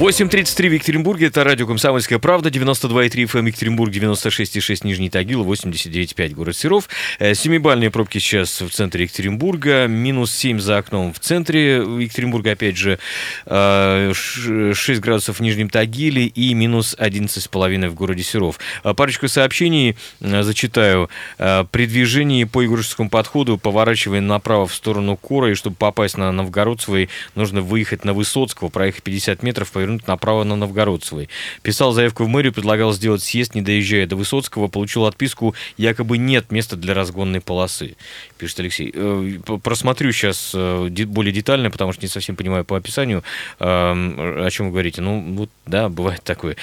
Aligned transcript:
8.33 0.00 0.70
в 0.70 0.72
Екатеринбурге, 0.72 1.26
это 1.26 1.44
радио 1.44 1.66
«Комсомольская 1.66 2.18
правда», 2.18 2.48
92,3 2.48 3.10
FM 3.26 3.48
Екатеринбург, 3.48 3.92
96,6 3.92 4.86
Нижний 4.86 5.10
Тагил, 5.10 5.44
89,5 5.44 6.32
город 6.32 6.56
Серов. 6.56 6.88
Э, 7.18 7.34
семибальные 7.34 7.90
пробки 7.90 8.16
сейчас 8.16 8.62
в 8.62 8.70
центре 8.70 9.04
Екатеринбурга, 9.04 9.88
минус 9.88 10.32
7 10.32 10.58
за 10.58 10.78
окном 10.78 11.12
в 11.12 11.18
центре 11.18 11.74
Екатеринбурга, 11.74 12.52
опять 12.52 12.78
же, 12.78 12.98
6 13.44 13.50
э, 13.50 14.74
градусов 15.02 15.38
в 15.38 15.42
Нижнем 15.42 15.68
Тагиле 15.68 16.24
и 16.28 16.54
минус 16.54 16.96
11,5 16.98 17.90
в 17.90 17.94
городе 17.94 18.22
Серов. 18.22 18.58
Э, 18.82 18.94
парочку 18.94 19.28
сообщений 19.28 19.98
зачитаю. 20.20 21.10
При 21.36 21.84
движении 21.84 22.44
по 22.44 22.62
Егорскому 22.62 23.10
подходу, 23.10 23.58
поворачивая 23.58 24.22
направо 24.22 24.66
в 24.66 24.74
сторону 24.74 25.18
Кора, 25.18 25.50
и 25.50 25.54
чтобы 25.54 25.76
попасть 25.76 26.16
на 26.16 26.32
Новгородцевый, 26.32 27.10
нужно 27.34 27.60
выехать 27.60 28.06
на 28.06 28.14
Высоцкого, 28.14 28.70
проехать 28.70 29.02
50 29.02 29.42
метров, 29.42 29.70
повернуть 29.70 29.89
повернуть 29.90 30.06
направо 30.06 30.44
на 30.44 30.56
Новгородцевой. 30.56 31.28
Писал 31.62 31.92
заявку 31.92 32.24
в 32.24 32.28
мэрию, 32.28 32.52
предлагал 32.52 32.92
сделать 32.92 33.22
съезд, 33.22 33.54
не 33.54 33.62
доезжая 33.62 34.06
до 34.06 34.16
Высоцкого, 34.16 34.68
получил 34.68 35.06
отписку, 35.06 35.54
якобы 35.76 36.18
нет 36.18 36.52
места 36.52 36.76
для 36.76 36.94
разгонной 36.94 37.40
полосы, 37.40 37.96
пишет 38.38 38.60
Алексей. 38.60 38.92
Э, 38.94 39.38
просмотрю 39.62 40.12
сейчас 40.12 40.52
э, 40.54 40.88
более 41.06 41.32
детально, 41.32 41.70
потому 41.70 41.92
что 41.92 42.02
не 42.02 42.08
совсем 42.08 42.36
понимаю 42.36 42.64
по 42.64 42.76
описанию, 42.76 43.22
эм, 43.58 44.44
о 44.44 44.48
чем 44.50 44.66
вы 44.66 44.72
говорите. 44.72 45.02
Ну, 45.02 45.34
вот, 45.34 45.50
да, 45.66 45.88
бывает 45.88 46.22
такое. 46.22 46.56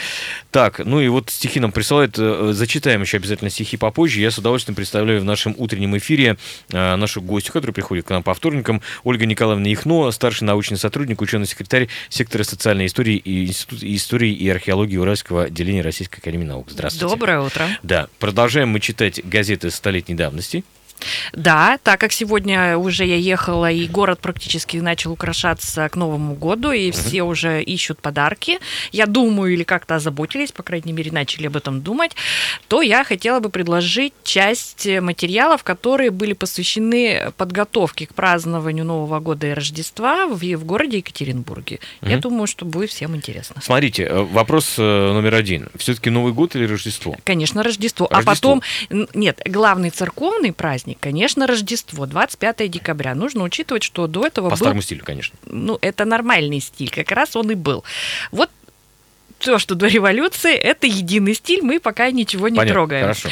Так, 0.52 0.80
ну 0.80 1.02
и 1.02 1.08
вот 1.08 1.30
стихи 1.30 1.60
нам 1.60 1.72
присылают. 1.72 2.16
Э, 2.18 2.52
зачитаем 2.54 3.02
еще 3.02 3.18
обязательно 3.18 3.50
стихи 3.50 3.78
попозже. 3.78 4.22
Я 4.22 4.32
с 4.32 4.38
удовольствием 4.38 4.76
представляю 4.76 5.22
в 5.22 5.26
нашем 5.26 5.54
утреннем 5.58 5.98
эфире 5.98 6.38
нашу 6.70 7.22
гостью, 7.22 7.54
которая 7.54 7.74
приходит 7.74 8.06
к 8.06 8.10
нам 8.10 8.24
по 8.24 8.34
вторникам, 8.34 8.82
Ольга 9.04 9.26
Николаевна 9.26 9.72
Ихно, 9.72 10.12
старший 10.12 10.46
научный 10.46 10.78
сотрудник, 10.78 11.22
ученый-секретарь 11.22 11.88
сектора 12.10 12.44
социальной 12.44 12.86
истории 12.86 13.17
и 13.18 13.46
Института 13.46 13.96
истории 13.96 14.32
и 14.32 14.50
археологии 14.50 14.98
Уральского 14.98 15.46
отделения 15.46 15.82
Российской 15.82 16.20
Академии 16.20 16.46
Наук. 16.46 16.70
Здравствуйте. 16.70 17.14
Доброе 17.14 17.42
утро. 17.42 17.68
Да, 17.84 18.08
продолжаем 18.20 18.70
мы 18.70 18.80
читать 18.80 19.22
газеты 19.24 19.72
столетней 19.72 20.16
давности. 20.16 20.64
Да, 21.34 21.78
так 21.84 22.00
как 22.00 22.12
сегодня 22.12 22.78
уже 22.78 23.06
я 23.06 23.16
ехала, 23.16 23.72
и 23.72 23.88
город 23.88 24.20
практически 24.20 24.78
начал 24.78 25.12
украшаться 25.12 25.88
к 25.90 25.96
Новому 25.96 26.36
году, 26.36 26.72
и 26.72 26.92
все 26.92 27.24
уже 27.24 27.62
ищут 27.62 28.00
подарки, 28.00 28.60
я 28.92 29.06
думаю, 29.06 29.54
или 29.54 29.64
как-то 29.64 29.96
озаботились, 29.96 30.52
по 30.52 30.64
крайней 30.64 30.94
мере, 30.94 31.12
начали 31.12 31.48
об 31.48 31.58
этом 31.58 31.82
думать, 31.82 32.12
то 32.68 32.82
я 32.82 33.04
хотела 33.04 33.40
бы 33.40 33.50
предложить 33.50 34.14
часть 34.24 34.88
материалов, 34.88 35.64
которые 35.64 36.12
были 36.12 36.34
посвящены 36.34 37.32
подготовке 37.38 38.08
к 38.08 38.14
празднованию 38.14 38.86
Нового 38.86 39.20
года 39.20 39.48
и 39.48 39.54
Рождества 39.54 40.28
в, 40.28 40.40
в 40.40 40.66
городе 40.66 40.98
Екатеринбурге. 40.98 41.80
Угу. 42.02 42.10
Я 42.10 42.18
думаю, 42.18 42.48
что 42.48 42.66
будет 42.66 42.90
всем 42.90 43.16
интересно. 43.16 43.62
Смотрите, 43.62 44.04
э, 44.04 44.22
вопрос 44.24 44.76
э, 44.78 44.82
номер 44.82 45.36
один. 45.36 45.70
Все-таки 45.76 46.10
Новый 46.10 46.34
год 46.34 46.56
или 46.56 46.66
Рождество? 46.66 47.16
Конечно, 47.24 47.64
Рождество. 47.64 48.08
Рождество. 48.10 48.32
А 48.32 48.36
потом, 48.36 48.62
нет, 49.14 49.42
главный 49.46 49.90
церковный 49.90 50.52
праздник 50.54 50.87
праздник, 50.88 51.00
конечно, 51.00 51.48
Рождество, 51.48 52.06
25 52.06 52.70
декабря. 52.70 53.16
Нужно 53.16 53.44
учитывать, 53.44 53.84
что 53.84 54.08
до 54.08 54.26
этого 54.26 54.50
По 54.50 54.52
был... 54.52 54.58
старому 54.58 54.82
стилю, 54.82 55.04
конечно. 55.04 55.38
Ну, 55.46 55.78
это 55.82 56.06
нормальный 56.06 56.62
стиль, 56.62 56.90
как 56.90 57.12
раз 57.12 57.36
он 57.36 57.52
и 57.52 57.56
был. 57.56 57.84
Вот 58.32 58.50
то, 59.40 59.60
что 59.60 59.76
до 59.76 59.88
революции, 59.88 60.56
это 60.56 60.88
единый 60.88 61.36
стиль, 61.36 61.62
мы 61.62 61.80
пока 61.80 62.10
ничего 62.12 62.50
не 62.50 62.58
Понятно, 62.58 62.74
трогаем. 62.74 63.02
Хорошо. 63.04 63.30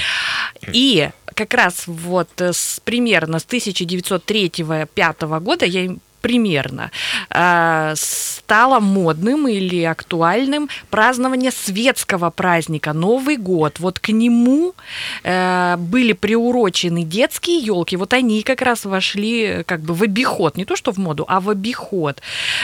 И 0.72 1.10
как 1.34 1.54
раз 1.54 1.88
вот 1.88 2.30
с, 2.38 2.80
примерно 2.84 3.40
с 3.40 3.46
1903-1905 3.46 5.40
года 5.40 5.66
я 5.66 5.96
примерно, 6.26 6.90
э, 7.30 7.94
стало 7.96 8.80
модным 8.80 9.48
или 9.48 9.84
актуальным 9.84 10.70
празднование 10.90 11.52
светского 11.52 12.32
праздника 12.32 12.94
Новый 12.94 13.38
год. 13.38 13.80
Вот 13.80 14.00
к 14.00 14.10
нему 14.10 14.74
э, 15.24 15.76
были 15.78 16.14
приурочены 16.14 17.04
детские 17.04 17.60
елки. 17.60 17.96
Вот 17.96 18.14
они 18.14 18.42
как 18.42 18.64
раз 18.64 18.86
вошли 18.86 19.64
как 19.68 19.82
бы 19.82 19.94
в 19.94 20.02
обиход, 20.02 20.58
не 20.58 20.66
то 20.66 20.76
что 20.76 20.92
в 20.92 20.98
моду, 20.98 21.26
а 21.28 21.40
в 21.40 21.52
обиход. 21.52 22.22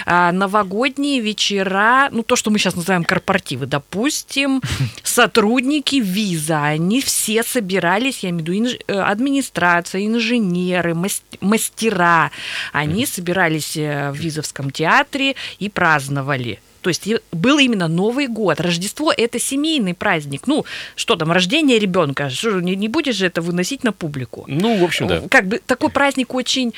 Э, 0.08 0.32
новогодние 0.32 1.22
вечера, 1.22 2.10
ну 2.12 2.24
то, 2.24 2.36
что 2.36 2.50
мы 2.50 2.58
сейчас 2.58 2.76
называем 2.76 3.04
корпоративы, 3.04 3.68
допустим, 3.68 4.64
сотрудники 5.04 5.98
виза, 5.98 6.64
они 6.64 7.00
все 7.00 7.44
собирались, 7.44 8.24
я 8.24 8.32
имею 8.32 8.44
в 8.44 8.50
виду 8.50 9.02
администрация, 9.04 10.08
инженеры, 10.08 10.96
мастера, 11.42 12.32
они 12.74 13.06
собирались 13.06 13.51
собирались 13.52 13.78
э, 13.78 14.12
в 14.12 14.16
Визовском 14.16 14.72
театре 14.72 15.36
и 15.60 15.70
праздновали. 15.70 16.60
То 16.82 16.90
есть 16.90 17.08
был 17.32 17.60
именно 17.60 17.88
Новый 17.88 18.28
год. 18.28 18.60
Рождество– 18.60 19.14
это 19.18 19.40
семейный 19.40 19.94
праздник. 19.94 20.48
Ну, 20.48 20.66
что 20.96 21.16
там, 21.16 21.32
рождение 21.32 21.78
ребенка. 21.78 22.32
Не, 22.44 22.76
не 22.76 22.88
будешь 22.88 23.16
же 23.16 23.28
это 23.28 23.42
выносить 23.42 23.84
на 23.84 23.92
публику. 23.92 24.46
Ну, 24.48 24.80
в 24.80 24.84
общем, 24.84 25.08
да. 25.08 25.22
Как 25.30 25.46
бы 25.46 25.62
такой 25.64 25.90
праздник 25.90 26.34
очень... 26.34 26.74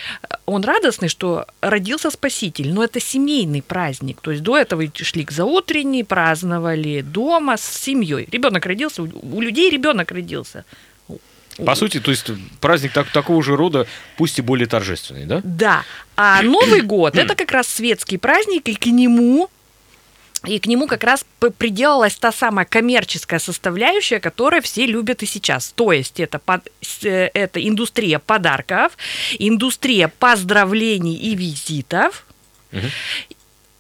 Он 0.46 0.62
радостный, 0.66 1.08
что 1.08 1.46
родился 1.62 2.12
Спаситель, 2.12 2.74
но 2.74 2.84
это 2.84 3.00
семейный 3.00 3.62
праздник. 3.62 4.20
То 4.20 4.32
есть 4.32 4.44
до 4.44 4.58
этого 4.58 4.84
шли 4.94 5.24
к 5.24 5.32
заутренней, 5.32 6.04
праздновали 6.04 7.00
дома 7.00 7.56
с 7.56 7.64
семьей. 7.64 8.28
Ребенок 8.30 8.66
родился, 8.66 9.04
у 9.04 9.42
людей 9.42 9.70
ребенок 9.70 10.12
родился. 10.12 10.66
По 11.58 11.76
сути, 11.76 12.00
то 12.00 12.12
есть 12.12 12.32
праздник 12.62 12.94
так, 12.94 13.10
такого 13.10 13.44
же 13.44 13.56
рода, 13.56 13.86
пусть 14.18 14.40
и 14.40 14.42
более 14.42 14.68
торжественный, 14.68 15.26
да? 15.26 15.42
Да. 15.44 15.84
А 16.16 16.42
Новый 16.44 16.82
год 16.82 17.16
это 17.16 17.36
как 17.36 17.52
раз 17.52 17.68
светский 17.68 18.18
праздник, 18.18 18.70
и 18.70 18.76
к 18.76 18.86
нему 18.88 19.50
и 20.46 20.60
к 20.60 20.66
нему 20.66 20.88
как 20.88 21.04
раз 21.04 21.26
приделалась 21.58 22.16
та 22.16 22.32
самая 22.34 22.66
коммерческая 22.66 23.40
составляющая, 23.40 24.20
которую 24.20 24.62
все 24.62 24.86
любят 24.86 25.24
и 25.24 25.26
сейчас. 25.26 25.72
То 25.74 25.94
есть 25.94 26.20
это, 26.20 26.38
под, 26.38 26.68
э, 27.04 27.30
это 27.34 27.66
индустрия 27.66 28.20
подарков, 28.20 28.98
индустрия 29.40 30.10
поздравлений 30.20 31.16
и 31.16 31.36
визитов. 31.36 32.26
Угу. 32.74 32.88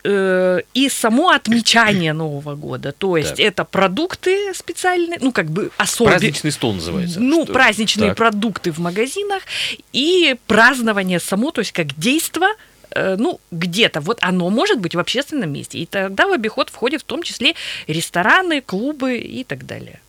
Э, 0.05 0.59
и 0.73 0.89
само 0.89 1.29
отмечание 1.29 2.11
Нового 2.11 2.55
года. 2.55 2.91
То 2.91 3.15
есть 3.15 3.37
так. 3.37 3.39
это 3.39 3.63
продукты 3.63 4.53
специальные, 4.53 5.19
ну 5.21 5.31
как 5.31 5.49
бы 5.49 5.71
особенные. 5.77 6.19
Праздничный 6.19 6.51
стол 6.51 6.73
называется. 6.73 7.21
Ну, 7.21 7.45
что? 7.45 7.53
праздничные 7.53 8.09
так. 8.09 8.17
продукты 8.17 8.73
в 8.73 8.79
магазинах 8.79 9.43
и 9.93 10.35
празднование 10.45 11.21
само, 11.21 11.51
то 11.51 11.61
есть 11.61 11.71
как 11.71 11.97
действо 11.97 12.47
э, 12.91 13.15
ну, 13.17 13.39
где-то, 13.51 14.01
вот 14.01 14.17
оно 14.21 14.49
может 14.49 14.79
быть 14.79 14.93
в 14.93 14.99
общественном 14.99 15.53
месте. 15.53 15.77
И 15.79 15.85
тогда 15.85 16.27
в 16.27 16.33
обиход 16.33 16.69
входят 16.69 17.01
в 17.01 17.05
том 17.05 17.23
числе 17.23 17.55
рестораны, 17.87 18.59
клубы 18.59 19.17
и 19.17 19.45
так 19.45 19.65
далее. 19.65 20.01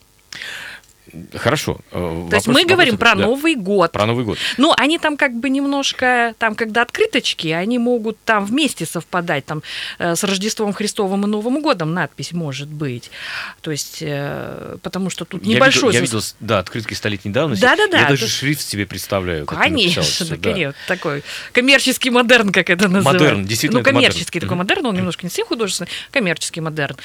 Хорошо. 1.35 1.79
Э, 1.91 1.95
То 1.95 1.99
вопрос, 1.99 2.33
есть 2.33 2.47
мы 2.47 2.65
говорим 2.65 2.97
про 2.97 3.15
да. 3.15 3.23
Новый 3.27 3.55
год. 3.55 3.93
Про 3.93 4.07
Новый 4.07 4.25
год. 4.25 4.39
Ну, 4.57 4.73
они 4.77 4.99
там 4.99 5.17
как 5.17 5.35
бы 5.35 5.49
немножко, 5.49 6.35
там, 6.39 6.55
когда 6.55 6.83
открыточки, 6.83 7.49
они 7.49 7.79
могут 7.79 8.19
там 8.25 8.45
вместе 8.45 8.87
совпадать, 8.87 9.45
там, 9.45 9.63
э, 9.99 10.15
с 10.17 10.25
Рождеством 10.25 10.73
Христовым 10.73 11.25
и 11.25 11.27
Новым 11.27 11.63
годом 11.63 11.95
надпись 11.95 12.33
может 12.33 12.69
быть. 12.69 13.11
То 13.61 13.71
есть, 13.71 13.99
э, 14.01 14.77
потому 14.83 15.11
что 15.11 15.25
тут 15.25 15.45
я 15.45 15.57
небольшой... 15.57 15.93
Видел, 15.93 15.95
я 15.95 16.01
видел, 16.01 16.21
да, 16.41 16.59
открытки 16.59 16.95
столетней 16.95 17.31
давности. 17.31 17.63
Да-да-да. 17.63 18.01
Я 18.01 18.09
даже 18.09 18.29
шрифт 18.29 18.63
себе 18.63 18.87
представляю. 18.87 19.47
Конечно, 19.47 20.03
да. 20.37 20.37
конечно. 20.37 20.75
Такой 20.89 21.23
коммерческий 21.53 22.11
модерн, 22.11 22.53
как 22.53 22.71
это 22.71 22.89
называют. 22.89 23.21
Модерн, 23.21 23.45
действительно, 23.45 23.81
Ну, 23.81 23.85
коммерческий 23.85 24.41
такой 24.41 24.57
модерн, 24.57 24.87
он 24.87 24.97
немножко 24.97 25.25
не 25.25 25.31
совсем 25.31 25.47
художественный, 25.47 25.89
коммерческий 26.11 26.61
модерн. 26.61 26.97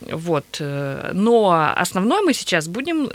Вот. 0.00 0.60
Но 0.60 1.72
основное 1.76 2.22
мы 2.22 2.32
сейчас 2.34 2.68
будем 2.68 3.08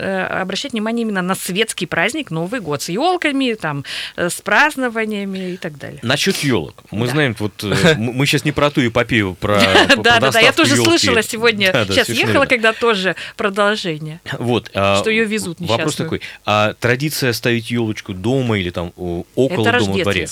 обращать 0.44 0.72
внимание 0.72 1.02
именно 1.02 1.22
на 1.22 1.34
светский 1.34 1.86
праздник 1.86 2.30
Новый 2.30 2.60
год 2.60 2.82
с 2.82 2.88
елками, 2.88 3.54
там, 3.54 3.84
э, 4.16 4.30
с 4.30 4.40
празднованиями 4.40 5.54
и 5.54 5.56
так 5.56 5.76
далее. 5.78 5.98
Насчет 6.02 6.36
елок. 6.38 6.84
Мы 6.90 7.06
да. 7.06 7.12
знаем, 7.12 7.36
вот 7.38 7.64
э, 7.64 7.94
мы 7.98 8.26
сейчас 8.26 8.44
не 8.44 8.52
про 8.52 8.70
ту 8.70 8.86
эпопею, 8.86 9.34
про 9.34 9.60
Да, 9.96 10.20
да, 10.20 10.30
да, 10.30 10.40
я 10.40 10.52
тоже 10.52 10.76
слышала 10.76 11.22
сегодня. 11.22 11.72
Сейчас 11.88 12.08
ехала, 12.08 12.46
когда 12.46 12.72
тоже 12.72 13.16
продолжение. 13.36 14.20
Вот. 14.38 14.70
А, 14.74 14.98
что 15.00 15.10
ее 15.10 15.24
везут 15.24 15.60
Вопрос 15.60 15.96
такой. 15.96 16.20
А 16.44 16.74
традиция 16.74 17.32
ставить 17.32 17.70
елочку 17.70 18.14
дома 18.14 18.58
или 18.58 18.70
там 18.70 18.92
около 18.96 19.72
дома 19.72 20.02
дворе? 20.02 20.28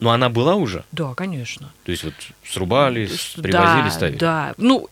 Но 0.00 0.10
она 0.10 0.28
была 0.28 0.54
уже? 0.54 0.84
Да, 0.92 1.14
конечно. 1.14 1.72
То 1.84 1.92
есть 1.92 2.04
вот 2.04 2.14
срубали, 2.46 3.08
привозили, 3.36 3.88
ставили? 3.90 4.18
Да, 4.18 4.54
ну, 4.58 4.88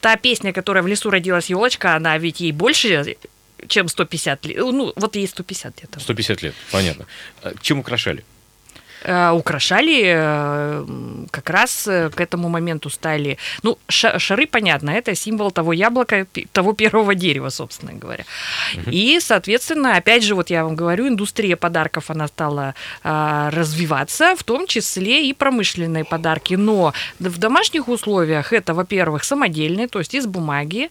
та 0.00 0.16
песня, 0.16 0.52
которая 0.52 0.82
в 0.82 0.86
лесу 0.86 1.10
родилась 1.10 1.50
елочка, 1.50 1.94
она 1.94 2.18
ведь 2.18 2.40
ей 2.40 2.52
больше 2.52 3.16
чем 3.66 3.88
150 3.88 4.46
лет. 4.46 4.56
Ну, 4.58 4.92
вот 4.96 5.16
ей 5.16 5.26
150 5.26 5.76
где-то. 5.76 6.00
150 6.00 6.42
лет, 6.42 6.54
понятно. 6.70 7.06
А 7.42 7.54
чем 7.60 7.80
украшали? 7.80 8.24
Э, 9.04 9.30
украшали 9.30 10.02
э, 10.06 10.84
как 11.30 11.50
раз 11.50 11.86
э, 11.86 12.10
к 12.10 12.20
этому 12.20 12.48
моменту 12.48 12.90
стали... 12.90 13.38
Ну, 13.62 13.78
шары, 13.88 14.46
понятно, 14.46 14.90
это 14.90 15.14
символ 15.14 15.52
того 15.52 15.72
яблока, 15.72 16.26
того 16.52 16.72
первого 16.72 17.14
дерева, 17.14 17.50
собственно 17.50 17.92
говоря. 17.92 18.24
Угу. 18.74 18.90
И, 18.90 19.20
соответственно, 19.20 19.96
опять 19.96 20.24
же, 20.24 20.34
вот 20.34 20.50
я 20.50 20.64
вам 20.64 20.74
говорю, 20.74 21.06
индустрия 21.08 21.56
подарков, 21.56 22.10
она 22.10 22.28
стала 22.28 22.74
развиваться, 23.02 24.34
в 24.36 24.42
том 24.42 24.66
числе 24.66 25.28
и 25.28 25.32
промышленные 25.32 26.04
подарки. 26.04 26.54
Но 26.54 26.92
в 27.18 27.38
домашних 27.38 27.88
условиях 27.88 28.52
это, 28.52 28.74
во-первых, 28.74 29.24
самодельные, 29.24 29.88
то 29.88 29.98
есть 29.98 30.14
из 30.14 30.26
бумаги, 30.26 30.90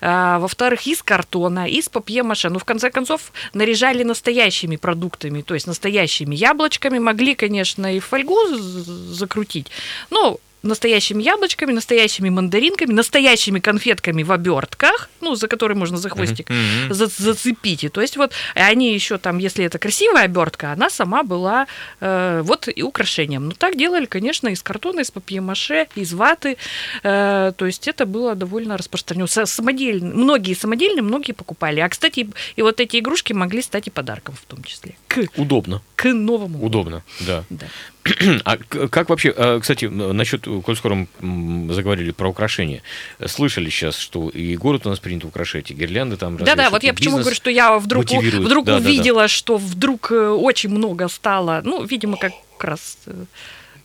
во-вторых, 0.00 0.86
из 0.86 1.02
картона, 1.02 1.68
из 1.68 1.88
папье-маше. 1.88 2.50
Ну, 2.50 2.58
в 2.58 2.64
конце 2.64 2.90
концов, 2.90 3.32
наряжали 3.52 4.04
настоящими 4.04 4.76
продуктами, 4.76 5.42
то 5.42 5.54
есть 5.54 5.66
настоящими 5.66 6.34
яблочками, 6.34 6.98
могли, 6.98 7.34
конечно, 7.34 7.47
конечно, 7.48 7.96
и 7.96 7.98
фольгу 7.98 8.36
закрутить. 8.48 9.68
Но 10.10 10.38
настоящими 10.62 11.22
яблочками, 11.22 11.72
настоящими 11.72 12.28
мандаринками, 12.30 12.92
настоящими 12.92 13.60
конфетками 13.60 14.22
в 14.22 14.32
обертках, 14.32 15.08
ну, 15.20 15.34
за 15.34 15.48
которые 15.48 15.76
можно 15.76 15.98
за 15.98 16.08
хвостик 16.08 16.50
mm-hmm. 16.50 16.92
за, 16.92 17.06
зацепить. 17.06 17.84
И 17.84 17.88
то 17.88 18.00
есть 18.00 18.16
вот 18.16 18.32
они 18.54 18.92
еще 18.92 19.18
там, 19.18 19.38
если 19.38 19.64
это 19.64 19.78
красивая 19.78 20.24
обертка, 20.24 20.72
она 20.72 20.90
сама 20.90 21.22
была 21.22 21.66
э, 22.00 22.42
вот 22.44 22.68
и 22.74 22.82
украшением. 22.82 23.46
Ну, 23.46 23.52
так 23.52 23.76
делали, 23.76 24.06
конечно, 24.06 24.48
из 24.48 24.62
картона, 24.62 25.00
из 25.00 25.10
папье-маше, 25.10 25.86
из 25.94 26.12
ваты. 26.12 26.56
Э, 27.02 27.52
то 27.56 27.66
есть 27.66 27.88
это 27.88 28.06
было 28.06 28.34
довольно 28.34 28.76
распространено. 28.76 29.26
Самодельные, 29.28 30.12
многие 30.12 30.54
самодельные, 30.54 31.02
многие 31.02 31.32
покупали. 31.32 31.80
А, 31.80 31.88
кстати, 31.88 32.28
и 32.56 32.62
вот 32.62 32.80
эти 32.80 32.98
игрушки 32.98 33.32
могли 33.32 33.62
стать 33.62 33.86
и 33.86 33.90
подарком 33.90 34.34
в 34.34 34.44
том 34.46 34.64
числе. 34.64 34.96
К, 35.06 35.26
Удобно. 35.36 35.82
К 35.94 36.12
новому. 36.12 36.64
Удобно, 36.64 37.02
да. 37.20 37.44
да. 37.50 37.66
А 38.44 38.56
как 38.56 39.08
вообще, 39.08 39.32
а, 39.36 39.60
кстати, 39.60 39.86
насчет, 39.86 40.46
коль 40.64 40.76
скоро 40.76 41.06
мы 41.20 41.72
заговорили 41.72 42.10
про 42.10 42.28
украшения, 42.28 42.82
слышали 43.26 43.70
сейчас, 43.70 43.96
что 43.96 44.28
и 44.28 44.56
город 44.56 44.86
у 44.86 44.90
нас 44.90 44.98
принято 44.98 45.26
украшать, 45.26 45.70
и 45.70 45.74
гирлянды 45.74 46.16
там 46.16 46.36
Да-да, 46.36 46.70
вот 46.70 46.82
я 46.82 46.94
почему 46.94 47.18
говорю, 47.18 47.34
что 47.34 47.50
я 47.50 47.78
вдруг, 47.78 48.04
вдруг 48.10 48.64
да, 48.64 48.76
увидела, 48.76 49.22
да, 49.22 49.24
да. 49.24 49.28
что 49.28 49.56
вдруг 49.56 50.10
э, 50.10 50.28
очень 50.28 50.70
много 50.70 51.08
стало, 51.08 51.62
ну, 51.64 51.84
видимо, 51.84 52.16
как 52.16 52.32
раз 52.60 52.98
э, 53.06 53.24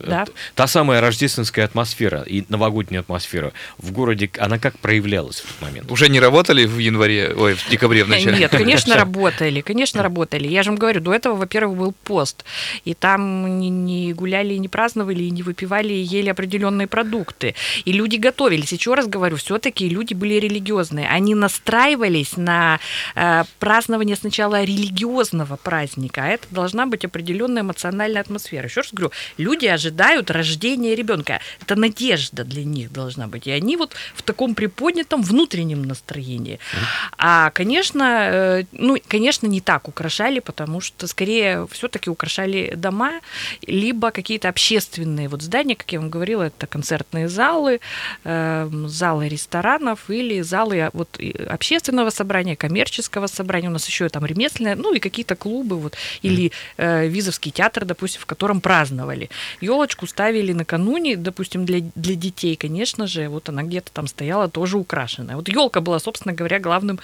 да. 0.09 0.25
Та 0.55 0.67
самая 0.67 1.01
рождественская 1.01 1.65
атмосфера 1.65 2.21
и 2.21 2.43
новогодняя 2.49 3.01
атмосфера 3.01 3.53
в 3.77 3.91
городе, 3.91 4.29
она 4.37 4.59
как 4.59 4.77
проявлялась 4.79 5.41
в 5.41 5.45
этот 5.45 5.61
момент? 5.61 5.91
Уже 5.91 6.09
не 6.09 6.19
работали 6.19 6.65
в 6.65 6.77
январе, 6.77 7.33
ой, 7.35 7.55
в 7.55 7.69
декабре 7.69 8.03
в 8.03 8.09
начале? 8.09 8.37
Нет, 8.37 8.51
конечно, 8.51 8.95
работали, 9.03 9.61
конечно, 9.61 10.03
работали. 10.03 10.47
Я 10.47 10.63
же 10.63 10.71
вам 10.71 10.79
говорю, 10.79 11.01
до 11.01 11.13
этого, 11.13 11.35
во-первых, 11.35 11.77
был 11.77 11.93
пост, 12.03 12.45
и 12.85 12.93
там 12.93 13.59
не 13.59 14.13
гуляли, 14.13 14.55
не 14.55 14.67
праздновали, 14.67 15.23
не 15.23 15.43
выпивали, 15.43 15.93
и 15.93 16.01
ели 16.01 16.29
определенные 16.29 16.87
продукты. 16.87 17.55
И 17.85 17.91
люди 17.91 18.17
готовились. 18.17 18.71
Еще 18.71 18.93
раз 18.93 19.07
говорю, 19.07 19.37
все-таки 19.37 19.89
люди 19.89 20.13
были 20.13 20.35
религиозные. 20.35 21.07
Они 21.07 21.35
настраивались 21.35 22.37
на 22.37 22.79
э, 23.15 23.43
празднование 23.59 24.15
сначала 24.15 24.63
религиозного 24.63 25.55
праздника, 25.55 26.23
а 26.23 26.27
это 26.27 26.47
должна 26.51 26.85
быть 26.85 27.05
определенная 27.05 27.63
эмоциональная 27.63 28.21
атмосфера. 28.21 28.67
Еще 28.67 28.81
раз 28.81 28.89
говорю, 28.91 29.11
люди 29.37 29.65
ожидали 29.65 29.92
ожидают 29.93 30.31
рождения 30.31 30.95
ребенка. 30.95 31.39
Это 31.61 31.75
надежда 31.75 32.43
для 32.43 32.63
них 32.63 32.91
должна 32.91 33.27
быть. 33.27 33.47
И 33.47 33.51
они 33.51 33.77
вот 33.77 33.93
в 34.15 34.21
таком 34.21 34.55
приподнятом 34.55 35.21
внутреннем 35.21 35.83
настроении. 35.83 36.59
А, 37.17 37.49
конечно, 37.51 38.03
э, 38.03 38.63
ну, 38.71 38.97
конечно, 39.07 39.47
не 39.47 39.61
так 39.61 39.87
украшали, 39.87 40.39
потому 40.39 40.81
что 40.81 41.07
скорее 41.07 41.67
все-таки 41.71 42.09
украшали 42.09 42.73
дома, 42.75 43.11
либо 43.67 44.11
какие-то 44.11 44.49
общественные 44.49 45.27
вот 45.29 45.41
здания, 45.41 45.75
как 45.75 45.91
я 45.91 45.99
вам 45.99 46.09
говорила, 46.09 46.43
это 46.43 46.67
концертные 46.67 47.29
залы, 47.29 47.79
эм, 48.23 48.89
залы 48.89 49.29
ресторанов 49.29 50.09
или 50.09 50.41
залы 50.41 50.89
вот 50.93 51.19
общественного 51.49 52.09
собрания, 52.09 52.55
коммерческого 52.55 53.27
собрания. 53.27 53.69
У 53.69 53.71
нас 53.71 53.87
еще 53.87 54.09
там 54.09 54.25
ремесленное, 54.25 54.75
ну 54.75 54.93
и 54.93 54.99
какие-то 54.99 55.35
клубы 55.35 55.77
вот, 55.77 55.95
или 56.23 56.51
э, 56.77 57.07
визовский 57.07 57.51
театр, 57.51 57.85
допустим, 57.85 58.21
в 58.21 58.25
котором 58.25 58.61
праздновали. 58.61 59.29
Елочку 59.61 59.82
елочку 59.83 60.07
ставили 60.07 60.53
накануне, 60.53 61.17
допустим, 61.17 61.65
для, 61.65 61.79
для 61.95 62.15
детей, 62.15 62.55
конечно 62.55 63.07
же, 63.07 63.27
вот 63.27 63.49
она 63.49 63.63
где-то 63.63 63.91
там 63.91 64.07
стояла 64.07 64.47
тоже 64.47 64.77
украшенная. 64.77 65.35
Вот 65.35 65.49
елка 65.49 65.81
была, 65.81 65.99
собственно 65.99 66.33
говоря, 66.33 66.59
главным 66.59 66.99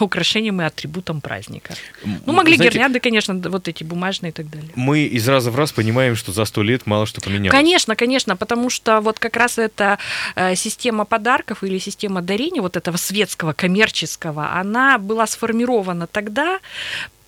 украшением 0.00 0.62
и 0.62 0.64
атрибутом 0.64 1.20
праздника. 1.20 1.74
Ну, 2.04 2.32
могли 2.32 2.56
Знаете, 2.56 2.72
гирлянды, 2.72 3.00
конечно, 3.00 3.34
вот 3.34 3.68
эти 3.68 3.84
бумажные 3.84 4.30
и 4.30 4.32
так 4.32 4.48
далее. 4.50 4.70
Мы 4.74 5.00
из 5.00 5.28
раза 5.28 5.50
в 5.50 5.56
раз 5.56 5.72
понимаем, 5.72 6.16
что 6.16 6.32
за 6.32 6.44
сто 6.46 6.62
лет 6.62 6.86
мало 6.86 7.06
что 7.06 7.20
поменялось. 7.20 7.50
Конечно, 7.50 7.94
конечно, 7.96 8.36
потому 8.36 8.70
что 8.70 9.00
вот 9.00 9.18
как 9.18 9.36
раз 9.36 9.58
эта 9.58 9.98
э, 10.36 10.56
система 10.56 11.04
подарков 11.04 11.62
или 11.62 11.78
система 11.78 12.22
дарения, 12.22 12.62
вот 12.62 12.76
этого 12.76 12.96
светского, 12.96 13.52
коммерческого, 13.52 14.60
она 14.60 14.98
была 14.98 15.26
сформирована 15.26 16.06
тогда 16.06 16.58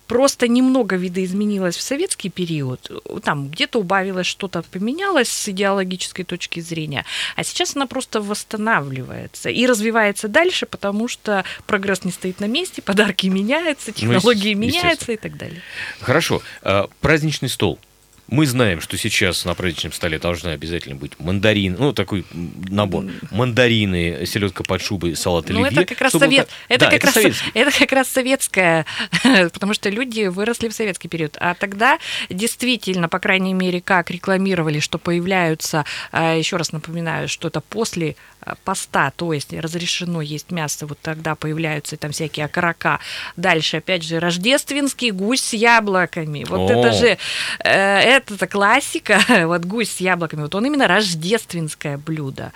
Просто 0.07 0.47
немного 0.47 0.95
видоизменилось 0.95 1.75
в 1.75 1.81
советский 1.81 2.29
период. 2.29 2.91
Там 3.23 3.49
где-то 3.49 3.79
убавилось, 3.79 4.27
что-то 4.27 4.63
поменялось 4.63 5.29
с 5.29 5.49
идеологической 5.49 6.25
точки 6.25 6.59
зрения. 6.59 7.05
А 7.35 7.43
сейчас 7.43 7.75
она 7.75 7.87
просто 7.87 8.21
восстанавливается 8.21 9.49
и 9.49 9.65
развивается 9.65 10.27
дальше, 10.27 10.65
потому 10.65 11.07
что 11.07 11.43
прогресс 11.65 12.03
не 12.03 12.11
стоит 12.11 12.39
на 12.39 12.45
месте, 12.45 12.81
подарки 12.85 13.27
меняются, 13.27 13.87
ну, 13.87 13.93
технологии 13.93 14.53
ну, 14.53 14.61
меняются 14.61 15.11
и 15.11 15.17
так 15.17 15.37
далее. 15.37 15.61
Хорошо. 15.99 16.41
А, 16.61 16.87
праздничный 17.01 17.49
стол. 17.49 17.79
Мы 18.27 18.45
знаем, 18.45 18.81
что 18.81 18.97
сейчас 18.97 19.45
на 19.45 19.53
праздничном 19.53 19.93
столе 19.93 20.19
должны 20.19 20.49
обязательно 20.49 20.95
быть 20.95 21.17
мандарин, 21.19 21.77
ну, 21.79 21.93
такой 21.93 22.25
набор. 22.33 23.05
Мандарины, 23.31 24.25
селедка 24.25 24.63
под 24.63 24.81
шубой, 24.81 25.15
салат 25.15 25.47
ну, 25.49 25.63
оливье. 25.63 25.81
это 25.83 25.85
как 25.85 26.01
раз 26.01 26.11
совет. 26.11 26.49
Это, 26.67 26.85
да, 26.85 26.91
как 26.91 27.05
это, 27.05 27.21
раз, 27.21 27.43
это 27.53 27.79
как 27.79 27.91
раз 27.93 28.07
советское, 28.09 28.85
потому 29.53 29.73
что 29.73 29.89
люди 29.89 30.27
выросли 30.27 30.67
в 30.67 30.73
советский 30.73 31.07
период. 31.07 31.37
А 31.39 31.53
тогда 31.53 31.99
действительно, 32.29 33.07
по 33.07 33.19
крайней 33.19 33.53
мере, 33.53 33.79
как 33.79 34.11
рекламировали, 34.11 34.79
что 34.79 34.97
появляются, 34.97 35.85
а, 36.11 36.35
еще 36.35 36.57
раз 36.57 36.73
напоминаю, 36.73 37.29
что 37.29 37.47
это 37.47 37.61
после 37.61 38.17
поста, 38.63 39.11
то 39.15 39.33
есть 39.33 39.53
разрешено 39.53 40.21
есть 40.21 40.51
мясо, 40.51 40.85
вот 40.87 40.99
тогда 41.01 41.35
появляются 41.35 41.97
там 41.97 42.11
всякие 42.11 42.45
окорока. 42.45 42.99
Дальше, 43.35 43.77
опять 43.77 44.03
же, 44.03 44.19
рождественский 44.19 45.11
гусь 45.11 45.41
с 45.41 45.53
яблоками. 45.53 46.45
Вот 46.47 46.69
О. 46.69 46.73
это 46.73 46.91
же 46.91 47.17
э, 47.63 47.99
это 47.99 48.47
классика, 48.47 49.19
вот 49.45 49.65
гусь 49.65 49.91
с 49.91 49.99
яблоками, 49.99 50.41
вот 50.41 50.55
он 50.55 50.65
именно 50.65 50.87
рождественское 50.87 51.97
блюдо. 51.97 52.51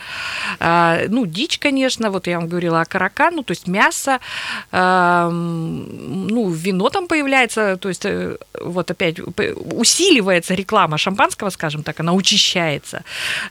А, 0.60 1.00
ну, 1.08 1.26
дичь, 1.26 1.60
конечно, 1.60 2.12
вот 2.12 2.28
я 2.28 2.40
вам 2.40 2.48
говорила 2.48 2.82
о 2.82 2.86
карака, 2.86 3.32
ну, 3.32 3.44
то 3.44 3.52
есть 3.52 3.68
мясо, 3.68 4.20
а, 4.72 5.30
ну, 5.30 6.50
вино 6.50 6.90
там 6.90 7.08
появляется, 7.08 7.78
то 7.78 7.90
есть 7.90 8.06
э, 8.06 8.38
вот 8.62 8.92
опять 8.92 9.20
усиливается 9.20 10.54
реклама 10.54 10.98
шампанского, 10.98 11.50
скажем 11.50 11.84
так, 11.84 12.00
она 12.00 12.14
учащается. 12.14 13.04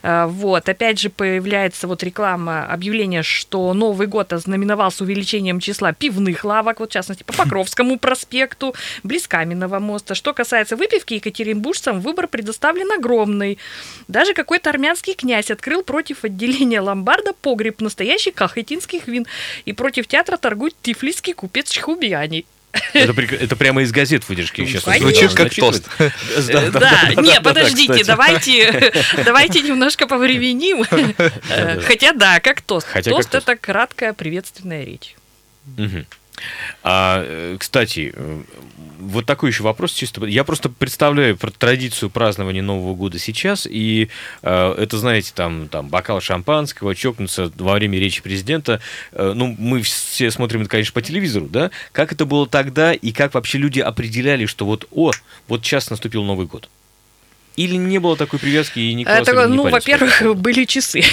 А, 0.03 0.27
вот, 0.27 0.69
опять 0.69 0.99
же, 0.99 1.09
появляется 1.09 1.87
вот 1.87 2.03
реклама, 2.03 2.30
объявление, 2.35 3.23
что 3.23 3.73
Новый 3.73 4.07
год 4.07 4.33
ознаменовался 4.33 5.03
увеличением 5.03 5.59
числа 5.59 5.93
пивных 5.93 6.43
лавок, 6.43 6.79
вот 6.79 6.89
в 6.89 6.93
частности, 6.93 7.23
по 7.23 7.33
Покровскому 7.33 7.97
проспекту, 7.97 8.75
близ 9.03 9.27
Каменного 9.27 9.79
моста. 9.79 10.15
Что 10.15 10.33
касается 10.33 10.75
выпивки, 10.75 11.15
екатеринбуржцам 11.15 12.01
выбор 12.01 12.27
предоставлен 12.27 12.91
огромный. 12.91 13.57
Даже 14.07 14.33
какой-то 14.33 14.69
армянский 14.69 15.13
князь 15.13 15.51
открыл 15.51 15.83
против 15.83 16.23
отделения 16.23 16.81
ломбарда 16.81 17.33
погреб 17.41 17.81
настоящих 17.81 18.33
кахетинских 18.35 19.07
вин. 19.07 19.25
И 19.65 19.73
против 19.73 20.07
театра 20.07 20.37
торгует 20.37 20.75
тифлисский 20.81 21.33
купец 21.33 21.69
Чхубиани. 21.69 22.45
Это, 22.93 23.21
это 23.21 23.55
прямо 23.55 23.81
из 23.81 23.91
газет 23.91 24.27
выдержки 24.27 24.65
сейчас. 24.65 24.83
Звучит 24.83 25.33
как 25.33 25.53
тост. 25.53 25.89
Да, 25.97 27.13
не, 27.21 27.39
подождите, 27.41 28.03
давайте, 28.03 28.93
давайте 29.25 29.61
немножко 29.61 30.07
повременим. 30.07 30.83
Хотя 31.83 32.13
да, 32.13 32.39
как 32.39 32.61
тост. 32.61 32.87
Тост 33.03 33.35
это 33.35 33.55
краткая 33.55 34.13
приветственная 34.13 34.83
речь. 34.83 35.15
А, 36.83 37.23
э, 37.25 37.57
кстати, 37.59 38.13
э, 38.15 38.41
вот 39.01 39.25
такой 39.25 39.49
еще 39.49 39.63
вопрос 39.63 39.93
чисто. 39.93 40.25
Я 40.25 40.43
просто 40.43 40.69
представляю 40.69 41.37
традицию 41.37 42.09
празднования 42.09 42.61
Нового 42.61 42.95
года 42.95 43.19
сейчас, 43.19 43.67
и 43.69 44.09
э, 44.43 44.75
это, 44.77 44.97
знаете, 44.97 45.31
там, 45.33 45.67
там 45.67 45.89
бокал 45.89 46.21
шампанского, 46.21 46.95
чокнуться 46.95 47.51
во 47.57 47.73
время 47.73 47.99
речи 47.99 48.21
президента. 48.21 48.79
Э, 49.11 49.33
ну, 49.35 49.55
мы 49.57 49.81
все 49.81 50.31
смотрим 50.31 50.61
это, 50.61 50.69
конечно, 50.69 50.93
по 50.93 51.01
телевизору, 51.01 51.47
да? 51.47 51.71
Как 51.91 52.11
это 52.13 52.25
было 52.25 52.47
тогда, 52.47 52.93
и 52.93 53.11
как 53.11 53.33
вообще 53.33 53.57
люди 53.57 53.79
определяли, 53.79 54.45
что 54.45 54.65
вот, 54.65 54.87
о, 54.91 55.11
вот 55.47 55.65
сейчас 55.65 55.89
наступил 55.89 56.23
Новый 56.23 56.47
год? 56.47 56.69
Или 57.57 57.75
не 57.75 57.99
было 57.99 58.15
такой 58.15 58.39
привязки 58.39 58.79
и 58.79 58.93
никто 58.93 59.11
Это, 59.13 59.45
не 59.47 59.55
ну, 59.55 59.67
во-первых, 59.69 60.21
были 60.37 60.63
часы. 60.65 61.03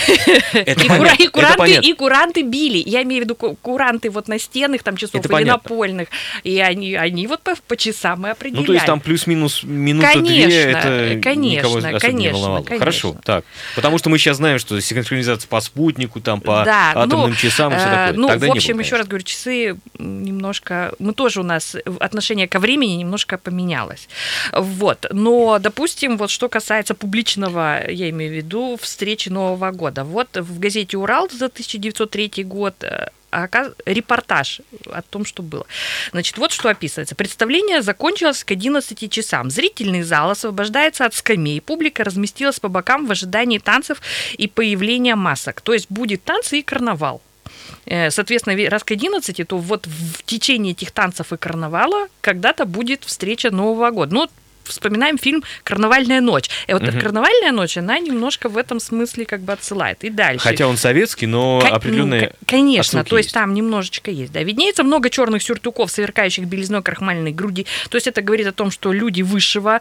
Это 0.53 0.85
И, 0.85 0.89
кура- 0.89 1.15
и 1.19 1.23
это 1.25 1.31
куранты, 1.31 1.59
понятно. 1.59 1.87
и 1.89 1.93
куранты 1.95 2.43
били. 2.43 2.83
Я 2.87 3.03
имею 3.03 3.23
в 3.23 3.25
виду 3.25 3.35
ку- 3.35 3.57
куранты 3.61 4.09
вот 4.11 4.29
настенных 4.29 4.83
там 4.85 4.97
часов 4.97 5.17
Это 5.17 5.27
или 5.29 5.33
понятно. 5.33 5.53
напольных. 5.63 6.09
И 6.45 6.59
они, 6.61 6.95
они 6.95 7.27
вот 7.27 7.41
по, 7.43 7.55
по 7.67 7.77
часам 7.77 8.25
и 8.27 8.31
определяли. 8.31 8.61
Ну, 8.61 8.67
то 8.67 8.73
есть 8.73 8.87
там 8.87 9.01
плюс-минус 9.01 9.63
минута-две, 9.65 10.21
Конечно, 10.23 10.59
это 10.79 11.21
конечно, 11.23 11.57
никого 11.57 11.77
особенно 11.79 11.93
не 11.95 11.99
конечно, 11.99 12.33
волновало. 12.39 12.63
конечно. 12.63 12.79
Хорошо, 12.79 13.17
так. 13.25 13.45
Потому 13.75 13.99
что 13.99 14.09
мы 14.11 14.19
сейчас 14.19 14.37
знаем, 14.37 14.59
что 14.61 14.81
синхронизация 14.81 15.49
по 15.49 15.61
спутнику, 15.61 16.21
там, 16.21 16.41
по 16.41 16.63
Да, 16.65 16.93
атомным 16.95 17.31
ну, 17.31 17.35
часам 17.37 17.73
и 17.75 17.77
все 17.79 17.87
э, 17.87 17.91
такое. 17.91 18.13
Ну, 18.13 18.29
Тогда 18.29 18.47
в 18.47 18.51
общем, 18.53 18.77
было, 18.77 18.81
еще 18.83 18.93
конечно. 18.93 18.99
раз 18.99 19.07
говорю, 19.09 19.25
часы 19.25 19.77
немножко... 19.99 20.93
Мы 21.01 21.13
тоже 21.15 21.41
у 21.41 21.45
нас 21.45 21.77
отношение 21.99 22.47
ко 22.47 22.59
времени 22.61 22.93
немножко 22.93 23.39
поменялось. 23.39 24.09
Вот. 24.53 25.07
Но, 25.11 25.59
допустим, 25.59 26.17
вот 26.17 26.28
что 26.29 26.49
касается 26.49 26.95
публичного, 26.95 27.91
я 27.91 28.11
имею 28.11 28.33
в 28.33 28.37
виду, 28.37 28.79
встречи 28.81 29.29
Нового 29.29 29.71
года. 29.71 30.05
Вот 30.05 30.37
в 30.37 30.59
газете 30.59 30.97
«Урал» 30.97 31.29
за 31.31 31.47
1903 31.47 32.45
год 32.45 32.75
э, 32.83 33.09
репортаж 33.85 34.61
о 34.87 35.03
том, 35.03 35.25
что 35.25 35.43
было. 35.43 35.67
Значит, 36.13 36.39
вот 36.39 36.53
что 36.53 36.69
описывается. 36.69 37.15
Представление 37.15 37.83
закончилось 37.83 38.45
к 38.45 38.51
11 38.51 39.11
часам. 39.11 39.51
Зрительный 39.51 40.03
зал 40.03 40.31
освобождается 40.31 41.05
от 41.05 41.15
скамей. 41.15 41.61
Публика 41.61 42.05
разместилась 42.05 42.61
по 42.61 42.69
бокам 42.69 43.07
в 43.07 43.11
ожидании 43.13 43.59
танцев 43.59 44.01
и 44.37 44.49
появления 44.49 45.15
масок. 45.15 45.61
То 45.61 45.73
есть 45.75 45.87
будет 45.91 46.25
танцы 46.25 46.61
и 46.61 46.63
карнавал. 46.63 47.21
Э, 47.87 48.11
Соответственно, 48.11 48.55
ве- 48.55 48.69
раз 48.69 48.85
к 48.85 48.91
11, 48.93 49.47
то 49.47 49.59
вот 49.59 49.87
в 49.87 50.23
течение 50.25 50.73
этих 50.73 50.91
танцев 50.91 51.33
и 51.33 51.37
карнавала 51.37 52.09
когда-то 52.21 52.65
будет 52.65 53.05
встреча 53.05 53.51
Нового 53.51 53.91
года. 53.91 54.15
Ну, 54.15 54.29
вспоминаем 54.69 55.19
фильм 55.19 55.43
«Карнавальная 55.65 56.21
ночь». 56.21 56.49
И 56.67 56.73
вот 56.73 56.83
Мгм. 56.83 57.01
«Карнавальная 57.01 57.53
ночь», 57.53 57.77
она 57.77 57.99
немножко 57.99 58.49
в 58.49 58.57
этом 58.57 58.81
смысле 58.81 59.27
как 59.27 59.41
бы 59.41 59.53
отсылает. 59.53 60.05
И 60.05 60.11
дальше. 60.11 60.45
Хотя 60.45 60.67
он 60.69 60.77
советский, 60.77 61.27
но 61.27 61.61
Ко- 61.61 61.69
определенные... 61.69 62.29
ко- 62.29 62.35
конечно, 62.47 63.05
то 63.05 63.17
есть 63.17 63.29
есть. 63.29 63.35
там 63.35 63.55
немножечко 63.55 64.11
есть. 64.11 64.33
Да, 64.33 64.43
виднеется 64.43 64.83
много 64.85 65.11
черных 65.11 65.43
сюртуков, 65.43 65.91
сверкающих 65.91 66.45
белизной 66.47 66.83
крахмальной 66.83 67.33
груди. 67.33 67.67
То 67.91 67.97
есть 67.97 68.07
это 68.07 68.23
говорит 68.23 68.47
о 68.47 68.53
том, 68.53 68.71
что 68.71 68.93
люди 68.93 69.23
высшего 69.23 69.81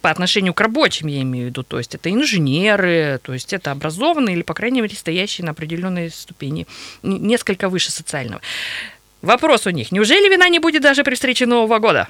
по 0.00 0.10
отношению 0.10 0.52
к 0.52 0.60
рабочим, 0.60 1.06
я 1.06 1.22
имею 1.22 1.46
в 1.46 1.48
виду, 1.50 1.62
то 1.62 1.78
есть 1.78 1.94
это 1.94 2.10
инженеры, 2.10 3.20
то 3.22 3.32
есть 3.32 3.52
это 3.52 3.70
образованные 3.70 4.34
или, 4.34 4.42
по 4.42 4.52
крайней 4.52 4.80
мере, 4.80 4.96
стоящие 4.96 5.44
на 5.44 5.52
определенной 5.52 6.10
ступени, 6.10 6.66
несколько 7.04 7.68
выше 7.68 7.92
социального. 7.92 8.40
Вопрос 9.20 9.66
у 9.66 9.70
них. 9.70 9.92
Неужели 9.92 10.28
вина 10.28 10.48
не 10.48 10.58
будет 10.58 10.82
даже 10.82 11.04
при 11.04 11.14
встрече 11.14 11.46
Нового 11.46 11.78
года? 11.78 12.08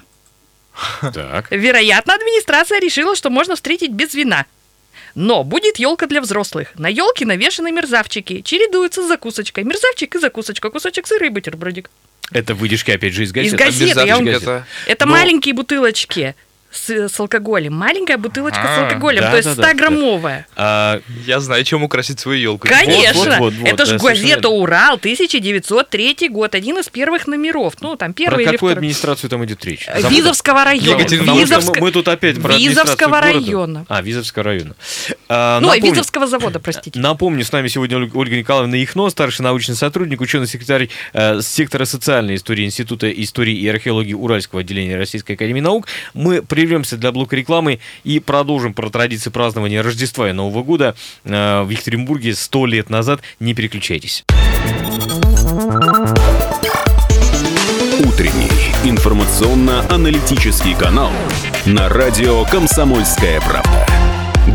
Так. 1.13 1.51
Вероятно, 1.51 2.13
администрация 2.15 2.79
решила, 2.79 3.15
что 3.15 3.29
можно 3.29 3.55
встретить 3.55 3.91
без 3.91 4.13
вина. 4.13 4.45
Но 5.15 5.43
будет 5.43 5.77
елка 5.77 6.07
для 6.07 6.21
взрослых. 6.21 6.69
На 6.75 6.87
елке 6.87 7.25
навешаны 7.25 7.71
мерзавчики. 7.71 8.41
Чередуются 8.41 9.03
с 9.03 9.07
закусочкой. 9.07 9.63
Мерзавчик 9.63 10.15
и 10.15 10.19
закусочка. 10.19 10.69
Кусочек 10.69 11.05
сыра 11.07 11.27
и 11.27 11.29
бутербродик. 11.29 11.89
Это 12.31 12.55
выдержки, 12.55 12.89
опять 12.89 13.13
же, 13.13 13.23
из 13.23 13.31
газет. 13.31 13.53
Из 13.53 13.57
газеты, 13.59 14.07
я 14.07 14.15
вам- 14.15 14.25
Мерзавчик 14.25 14.41
Это... 14.41 14.65
Это 14.87 15.05
Но- 15.05 15.11
маленькие 15.11 15.53
бутылочки 15.53 16.35
с, 16.73 16.89
с 17.09 17.19
алкоголем. 17.19 17.73
Маленькая 17.73 18.17
бутылочка 18.17 18.61
с 18.61 18.65
А, 18.79 18.83
алкоголем, 18.85 19.21
да, 19.21 19.31
то 19.31 19.37
есть 19.37 19.55
да, 19.55 19.61
да, 19.61 19.71
100-граммовая. 19.73 20.45
А, 20.55 20.99
Я 21.25 21.39
знаю, 21.39 21.63
чем 21.63 21.83
украсить 21.83 22.19
свою 22.19 22.39
елку. 22.39 22.67
Конечно, 22.67 23.37
вот, 23.39 23.39
вот, 23.39 23.53
вот, 23.53 23.67
это 23.67 23.77
да, 23.77 23.85
же 23.85 23.97
газета. 23.99 24.49
«Урал», 24.49 24.97
1903 24.97 26.29
год, 26.29 26.55
один 26.55 26.77
из 26.79 26.89
первых 26.89 27.27
номеров. 27.27 27.75
Ну, 27.81 27.95
там 27.95 28.13
про 28.13 28.23
первый 28.23 28.43
или 28.43 28.51
какую 28.51 28.57
второй. 28.71 28.73
администрацию 28.73 29.29
там 29.29 29.45
идет 29.45 29.63
речь? 29.65 29.85
Э, 29.87 30.01
Завода? 30.01 30.15
Визовского 30.15 30.63
района. 30.63 31.01
Визовск- 31.03 31.79
мы, 31.79 31.91
тут 31.91 32.07
опять 32.07 32.41
про 32.41 32.55
Визовского 32.57 33.21
района. 33.21 33.85
А, 33.89 34.01
Визовского 34.01 34.43
района. 34.43 34.75
А, 35.29 35.59
Ну, 35.59 35.67
напомню- 35.67 35.91
Визовского 35.91 36.27
завода, 36.27 36.59
простите. 36.59 36.99
Напомню, 36.99 37.45
с 37.45 37.51
нами 37.51 37.67
сегодня 37.67 37.97
Оль- 37.97 38.11
Ольга 38.13 38.35
Николаевна 38.35 38.77
Ихно, 38.77 39.09
старший 39.09 39.43
научный 39.43 39.75
сотрудник, 39.75 40.21
ученый 40.21 40.47
секретарь 40.47 40.89
э, 41.13 41.41
сектора 41.41 41.85
социальной 41.85 42.35
истории 42.35 42.65
Института 42.65 43.09
истории 43.11 43.55
и 43.55 43.67
археологии 43.67 44.13
Уральского 44.13 44.61
отделения 44.61 44.97
Российской 44.97 45.33
Академии 45.33 45.61
Наук. 45.61 45.87
Мы 46.13 46.41
прервемся 46.63 46.95
для 46.95 47.11
блока 47.11 47.35
рекламы 47.35 47.79
и 48.05 48.19
продолжим 48.19 48.73
про 48.73 48.89
традиции 48.89 49.29
празднования 49.29 49.83
Рождества 49.83 50.29
и 50.29 50.31
Нового 50.31 50.63
года 50.63 50.95
э, 51.25 51.61
в 51.63 51.69
Екатеринбурге 51.69 52.33
сто 52.35 52.65
лет 52.65 52.89
назад. 52.89 53.21
Не 53.41 53.53
переключайтесь. 53.53 54.23
Утренний 57.99 58.49
информационно-аналитический 58.85 60.75
канал 60.75 61.11
на 61.65 61.89
радио 61.89 62.45
«Комсомольская 62.45 63.41
правда». 63.41 63.85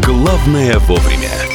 Главное 0.03 0.79
вовремя. 0.79 1.48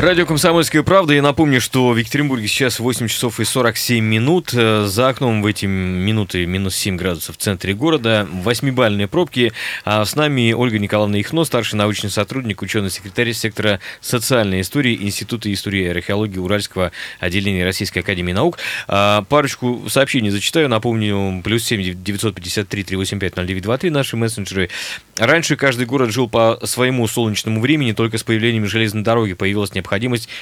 Радио 0.00 0.24
«Комсомольская 0.24 0.82
правда». 0.82 1.12
Я 1.12 1.20
напомню, 1.20 1.60
что 1.60 1.90
в 1.90 1.96
Екатеринбурге 1.98 2.48
сейчас 2.48 2.80
8 2.80 3.06
часов 3.06 3.38
и 3.38 3.44
47 3.44 4.02
минут. 4.02 4.48
Э, 4.54 4.86
За 4.86 5.10
окном 5.10 5.42
в 5.42 5.46
эти 5.46 5.66
минуты 5.66 6.46
минус 6.46 6.74
7 6.76 6.96
градусов 6.96 7.36
в 7.36 7.38
центре 7.38 7.74
города. 7.74 8.26
Восьмибальные 8.32 9.08
пробки. 9.08 9.52
А 9.84 10.02
с 10.02 10.16
нами 10.16 10.54
Ольга 10.54 10.78
Николаевна 10.78 11.20
Ихно, 11.20 11.44
старший 11.44 11.76
научный 11.76 12.08
сотрудник, 12.08 12.62
ученый-секретарь 12.62 13.34
сектора 13.34 13.78
социальной 14.00 14.62
истории 14.62 14.96
Института 15.02 15.52
истории 15.52 15.82
и 15.82 15.88
археологии 15.88 16.38
Уральского 16.38 16.92
отделения 17.18 17.66
Российской 17.66 17.98
Академии 17.98 18.32
Наук. 18.32 18.56
А, 18.88 19.20
Парочку 19.28 19.84
сообщений 19.90 20.30
зачитаю. 20.30 20.70
Напомню, 20.70 21.42
плюс 21.44 21.62
7 21.64 22.02
953 22.02 22.84
385 22.84 23.34
0923 23.36 23.90
наши 23.90 24.16
мессенджеры. 24.16 24.70
Раньше 25.18 25.56
каждый 25.56 25.84
город 25.84 26.10
жил 26.10 26.26
по 26.26 26.58
своему 26.64 27.06
солнечному 27.06 27.60
времени, 27.60 27.92
только 27.92 28.16
с 28.16 28.22
появлением 28.22 28.66
железной 28.66 29.02
дороги 29.02 29.34
появилась 29.34 29.74
необходимость 29.74 29.89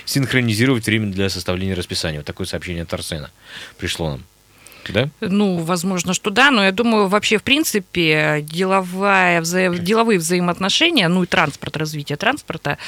синхронизировать 0.04 0.86
время 0.86 1.12
для 1.12 1.28
составления 1.28 1.74
расписания. 1.74 2.18
Вот 2.18 2.26
такое 2.26 2.46
сообщение 2.46 2.82
от 2.82 2.92
Арсена 2.92 3.30
пришло 3.78 4.10
нам. 4.10 4.24
Да? 4.92 5.08
Ну, 5.20 5.58
возможно, 5.58 6.14
что 6.14 6.30
да, 6.30 6.50
но 6.50 6.64
я 6.64 6.72
думаю, 6.72 7.08
вообще, 7.08 7.38
в 7.38 7.42
принципе, 7.42 8.40
деловая, 8.42 9.40
вза- 9.40 9.78
деловые 9.78 10.18
взаимоотношения, 10.18 11.08
ну 11.08 11.22
и 11.22 11.26
транспорт, 11.26 11.76
развитие 11.76 12.16
транспорта, 12.16 12.78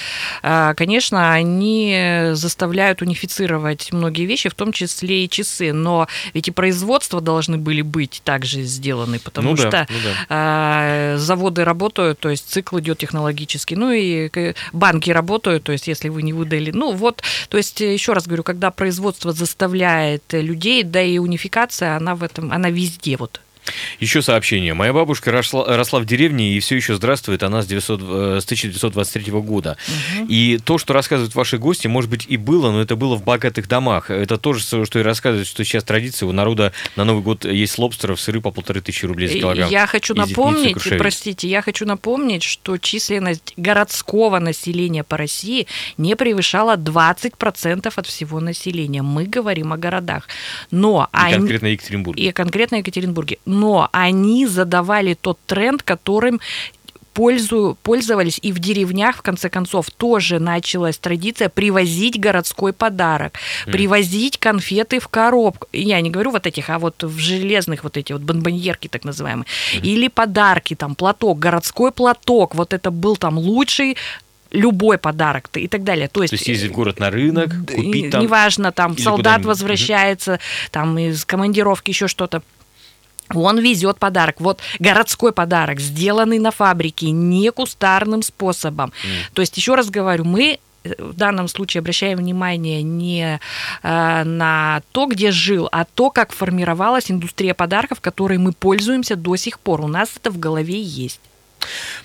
а, 0.42 0.75
конечно, 0.75 1.33
они 1.33 2.30
заставляют 2.33 3.02
унифицировать 3.02 3.92
многие 3.92 4.25
вещи, 4.26 4.49
в 4.49 4.54
том 4.54 4.73
числе 4.73 5.25
и 5.25 5.28
часы, 5.28 5.73
но 5.73 6.09
ведь 6.35 6.49
и 6.49 6.50
производства 6.50 7.21
должны 7.21 7.59
были 7.59 7.83
быть 7.83 8.23
также 8.25 8.62
сделаны, 8.62 9.19
потому 9.19 9.50
Ну 9.50 9.57
да, 9.57 9.62
что 9.69 9.87
ну 9.90 9.97
да. 10.04 10.26
а, 10.28 11.16
заводы 11.19 11.64
работают, 11.64 12.19
то 12.21 12.28
есть 12.30 12.49
цикл 12.50 12.78
идет 12.78 12.99
технологический, 12.99 13.76
ну 13.76 13.90
и 13.90 14.30
банки 14.73 15.11
работают, 15.11 15.64
то 15.64 15.73
есть 15.73 15.88
если 15.88 16.09
вы 16.09 16.23
не 16.23 16.33
выдали, 16.33 16.71
ну 16.71 16.92
вот, 16.92 17.23
то 17.49 17.57
есть 17.57 17.80
еще 17.80 18.12
раз 18.12 18.26
говорю, 18.26 18.42
когда 18.42 18.71
производство 18.71 19.33
заставляет 19.33 20.23
людей, 20.33 20.83
да 20.83 21.02
и 21.02 21.19
унификация, 21.19 21.89
она 21.97 22.14
в 22.14 22.23
этом, 22.23 22.52
она 22.52 22.70
везде 22.70 23.16
вот. 23.16 23.40
Еще 23.99 24.23
сообщение. 24.23 24.75
Моя 24.75 24.93
бабушка 24.93 25.31
росла, 25.31 25.64
росла 25.76 26.00
в 26.00 26.07
деревне 26.07 26.55
и 26.55 26.61
все 26.61 26.76
еще 26.76 26.95
здравствует. 26.95 27.43
Она 27.43 27.62
с, 27.62 27.67
900, 27.67 28.00
э, 28.02 28.38
с 28.40 28.45
1923 28.45 29.33
года. 29.40 29.76
И 30.29 30.59
то, 30.64 30.79
что 30.79 30.93
рассказывают 30.93 31.35
ваши 31.35 31.59
гости, 31.59 31.87
может 31.87 32.11
быть, 32.11 32.26
и 32.29 32.37
было, 32.37 32.71
но 32.71 32.81
это 32.81 32.97
было 32.97 33.17
в 33.17 33.25
богатых 33.25 33.69
домах. 33.69 34.11
Это 34.11 34.38
тоже, 34.38 34.61
что 34.61 34.99
и 34.99 35.02
рассказывают, 35.02 35.49
что 35.49 35.64
сейчас 35.64 35.85
традиция 35.85 36.26
у 36.29 36.33
народа 36.33 36.73
на 36.97 37.05
Новый 37.05 37.23
год 37.23 37.45
есть 37.45 37.79
лобстеров, 37.79 38.21
сыры 38.21 38.40
по 38.40 38.50
полторы 38.50 38.81
тысячи 38.81 39.05
рублей 39.07 39.29
за 39.29 39.38
килограмм. 39.38 39.71
Я 39.71 39.87
хочу 39.87 40.14
напомнить, 40.14 40.76
простите, 40.99 41.49
я 41.49 41.62
хочу 41.62 41.87
напомнить, 41.87 42.43
что 42.43 42.79
численность 42.79 43.52
городского 43.57 44.38
населения 44.38 45.05
по 45.05 45.17
России 45.17 45.67
не 45.99 46.17
превышала 46.17 46.76
20% 46.76 47.93
от 47.95 48.07
всего 48.07 48.40
населения. 48.40 49.02
Мы 49.02 49.25
говорим 49.25 49.73
о 49.73 49.76
городах. 49.76 50.29
Но 50.71 51.09
И 51.12 51.17
они- 51.17 51.35
конкретно 51.37 51.67
Екатеринбург. 51.67 52.19
и 52.19 52.33
конкретно 52.33 52.76
Екатеринбурге. 52.76 53.38
Но 53.50 53.88
они 53.92 54.47
задавали 54.47 55.14
тот 55.14 55.38
тренд, 55.47 55.83
которым 55.83 56.40
пользу, 57.12 57.76
пользовались 57.83 58.38
и 58.40 58.52
в 58.52 58.61
деревнях, 58.61 59.16
в 59.16 59.23
конце 59.23 59.50
концов, 59.50 59.90
тоже 59.90 60.38
началась 60.38 60.97
традиция 60.99 61.49
привозить 61.49 62.19
городской 62.21 62.73
подарок, 62.73 63.35
привозить 63.66 64.38
конфеты 64.38 65.00
в 65.00 65.09
коробку. 65.09 65.69
Я 65.73 66.00
не 66.00 66.11
говорю 66.11 66.30
вот 66.30 66.47
этих, 66.47 66.71
а 66.71 66.78
вот 66.78 67.02
в 67.02 67.19
железных 67.19 67.85
вот 67.85 67.97
эти 67.97 68.12
вот 68.12 68.23
бонбоньерки 68.23 68.88
так 68.88 69.04
называемые. 69.04 69.47
Или 69.83 70.09
подарки, 70.09 70.75
там, 70.75 70.95
платок, 70.95 71.38
городской 71.38 71.90
платок. 71.90 72.54
Вот 72.54 72.73
это 72.73 72.90
был 72.90 73.16
там 73.16 73.38
лучший 73.38 73.97
любой 74.50 74.99
подарок 74.99 75.49
и 75.54 75.69
так 75.69 75.85
далее. 75.85 76.09
То 76.09 76.23
есть, 76.23 76.30
То 76.30 76.37
есть 76.37 76.49
ездить 76.49 76.71
в 76.71 76.75
город 76.75 76.99
на 76.99 77.11
рынок, 77.11 77.50
купить 77.66 78.11
там. 78.11 78.23
Неважно, 78.23 78.73
там 78.73 78.97
солдат 78.99 79.45
возвращается, 79.45 80.40
там 80.71 80.99
из 80.99 81.25
командировки 81.25 81.90
еще 81.90 82.09
что-то. 82.09 82.42
Он 83.34 83.58
везет 83.58 83.99
подарок. 83.99 84.40
Вот 84.40 84.60
городской 84.78 85.32
подарок, 85.32 85.80
сделанный 85.80 86.38
на 86.38 86.50
фабрике, 86.50 87.10
не 87.10 87.50
кустарным 87.50 88.22
способом. 88.22 88.92
То 89.34 89.42
есть, 89.42 89.56
еще 89.56 89.75
раз 89.75 89.90
говорю, 89.90 90.25
мы 90.25 90.58
э, 90.84 90.94
в 90.99 91.14
данном 91.14 91.49
случае 91.49 91.80
обращаем 91.80 92.18
внимание 92.18 92.82
не 92.82 93.40
э, 93.82 94.25
на 94.25 94.82
то, 94.92 95.06
где 95.06 95.30
жил, 95.30 95.68
а 95.70 95.84
то, 95.84 96.10
как 96.10 96.32
формировалась 96.32 97.10
индустрия 97.10 97.54
подарков, 97.54 98.00
которой 98.00 98.38
мы 98.38 98.52
пользуемся 98.52 99.16
до 99.16 99.37
сих 99.37 99.60
пор. 99.60 99.82
У 99.82 99.88
нас 99.88 100.10
это 100.16 100.30
в 100.30 100.38
голове 100.38 100.80
есть. 100.80 101.20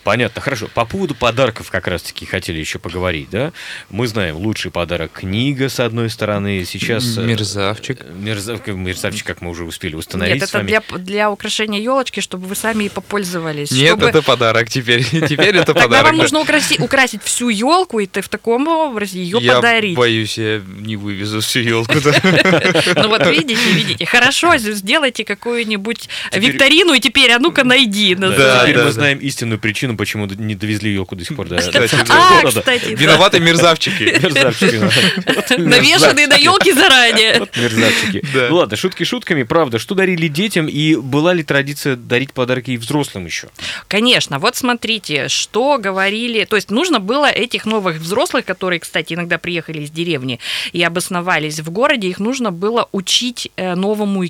Понятно, 0.04 0.42
хорошо. 0.42 0.68
По 0.74 0.86
поводу 0.86 1.16
подарков 1.16 1.70
как 1.72 1.88
раз-таки 1.88 2.26
хотели 2.26 2.60
еще 2.60 2.80
поговорить, 2.80 3.30
да? 3.32 3.54
Мы 3.90 4.08
знаем, 4.08 4.36
лучший 4.38 4.72
подарок 4.72 5.12
книга, 5.14 5.70
с 5.70 5.80
одной 5.80 6.10
стороны, 6.10 6.64
сейчас... 6.66 7.18
э, 7.18 7.22
Мерзавчик. 7.22 8.06
Мерзав... 8.20 8.66
Мерзавчик, 8.68 9.26
как 9.26 9.42
мы 9.42 9.50
уже 9.52 9.64
успели 9.64 9.96
установить 9.96 10.42
Нет, 10.42 10.50
это 10.50 10.62
для, 10.64 10.82
для 10.98 11.32
украшения 11.32 11.80
елочки, 11.82 12.20
чтобы 12.20 12.48
вы 12.48 12.56
сами 12.56 12.86
и 12.86 12.90
попользовались. 12.90 13.72
Нет, 13.72 13.90
чтобы... 13.90 14.08
это 14.08 14.22
подарок 14.22 14.70
теперь. 14.70 15.04
Теперь 15.26 15.56
это 15.58 15.68
Тогда 15.74 15.84
подарок. 15.84 16.06
вам 16.08 16.18
нужно 16.18 16.38
украси- 16.40 16.82
украсить 16.82 17.24
всю 17.24 17.50
елку, 17.50 18.00
и 18.00 18.06
ты 18.06 18.22
в 18.22 18.30
таком 18.30 18.68
образе 18.68 19.20
ее 19.20 19.40
Я 19.42 19.56
подарить. 19.56 19.98
боюсь, 19.98 20.38
я 20.38 20.62
не 20.80 20.96
вывезу 20.96 21.42
всю 21.42 21.60
елку. 21.60 21.94
Ну 22.96 23.10
вот 23.10 23.26
видите, 23.28 23.60
видите. 23.74 24.06
Хорошо, 24.06 24.58
сделайте 24.58 25.24
какую-нибудь 25.26 26.10
викторину, 26.34 26.94
и 26.94 27.00
теперь, 27.00 27.32
а 27.32 27.40
ну-ка 27.40 27.64
найди. 27.64 28.16
Теперь 28.16 28.78
мы 28.84 28.92
знаем 28.92 29.20
истинную 29.46 29.60
причину, 29.60 29.96
почему 29.96 30.26
не 30.26 30.56
довезли 30.56 30.92
елку 30.94 31.16
до 31.16 31.24
сих 31.24 31.36
пор. 31.36 31.48
Кстати, 31.48 31.96
до- 31.96 32.04
А, 32.10 32.44
кстати, 32.48 32.96
да. 32.96 33.02
Виноваты 33.02 33.40
мерзавчики. 33.40 34.04
Мерзавчики. 34.24 35.60
Навешанные 35.60 36.28
на 36.28 36.36
елки 36.36 36.72
заранее. 36.72 37.48
Мерзавчики. 37.56 38.26
Да. 38.34 38.48
Ну 38.50 38.56
ладно, 38.56 38.76
шутки 38.76 39.04
шутками, 39.04 39.44
правда. 39.44 39.78
Что 39.80 39.96
дарили 39.96 40.28
детям 40.28 40.68
и 40.68 40.96
была 40.96 41.34
ли 41.34 41.44
традиция 41.44 41.96
дарить 41.96 42.34
подарки 42.34 42.72
и 42.72 42.78
взрослым 42.78 43.26
еще? 43.26 43.50
Конечно, 43.88 44.40
вот 44.40 44.56
смотрите, 44.56 45.28
что 45.28 45.78
говорили, 45.78 46.46
то 46.46 46.56
есть 46.56 46.72
нужно 46.72 47.00
было 47.00 47.28
этих 47.30 47.66
новых 47.66 47.98
взрослых, 47.98 48.46
которые, 48.46 48.80
кстати, 48.80 49.14
иногда 49.14 49.38
приехали 49.38 49.82
из 49.82 49.92
деревни 49.92 50.40
и 50.74 50.82
обосновались 50.84 51.60
в 51.60 51.70
городе, 51.70 52.08
их 52.08 52.20
нужно 52.20 52.52
было 52.52 52.90
учить 52.92 53.52
э, 53.58 53.76
новому, 53.76 54.24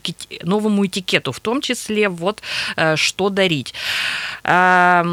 новому 0.43 0.85
этикету, 0.85 1.31
в 1.31 1.39
том 1.39 1.61
числе 1.61 2.09
вот 2.09 2.41
э, 2.75 2.95
что 2.97 3.29
дарить. 3.29 3.73
А, 4.43 5.04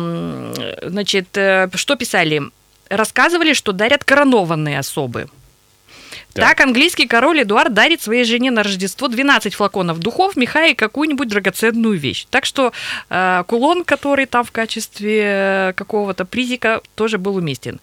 Значит, 0.82 1.36
э, 1.36 1.68
что 1.74 1.96
писали? 1.96 2.42
Рассказывали, 2.88 3.54
что 3.54 3.72
дарят 3.72 4.04
коронованные 4.04 4.78
особы. 4.78 5.28
Так. 6.34 6.48
Так, 6.48 6.60
английский 6.60 7.06
король 7.06 7.42
Эдуард 7.42 7.74
дарит 7.74 8.00
своей 8.02 8.24
жене 8.24 8.50
на 8.50 8.62
Рождество 8.62 9.08
12 9.08 9.54
флаконов 9.54 9.98
духов, 9.98 10.36
меха 10.36 10.66
и 10.66 10.74
какую-нибудь 10.74 11.28
драгоценную 11.28 11.98
вещь. 11.98 12.26
Так 12.30 12.46
что 12.46 12.72
э, 13.10 13.44
кулон, 13.46 13.84
который 13.84 14.26
там 14.26 14.44
в 14.44 14.50
качестве 14.50 15.22
э, 15.24 15.72
какого-то 15.74 16.24
призика, 16.24 16.80
тоже 16.94 17.18
был 17.18 17.36
уместен. 17.36 17.80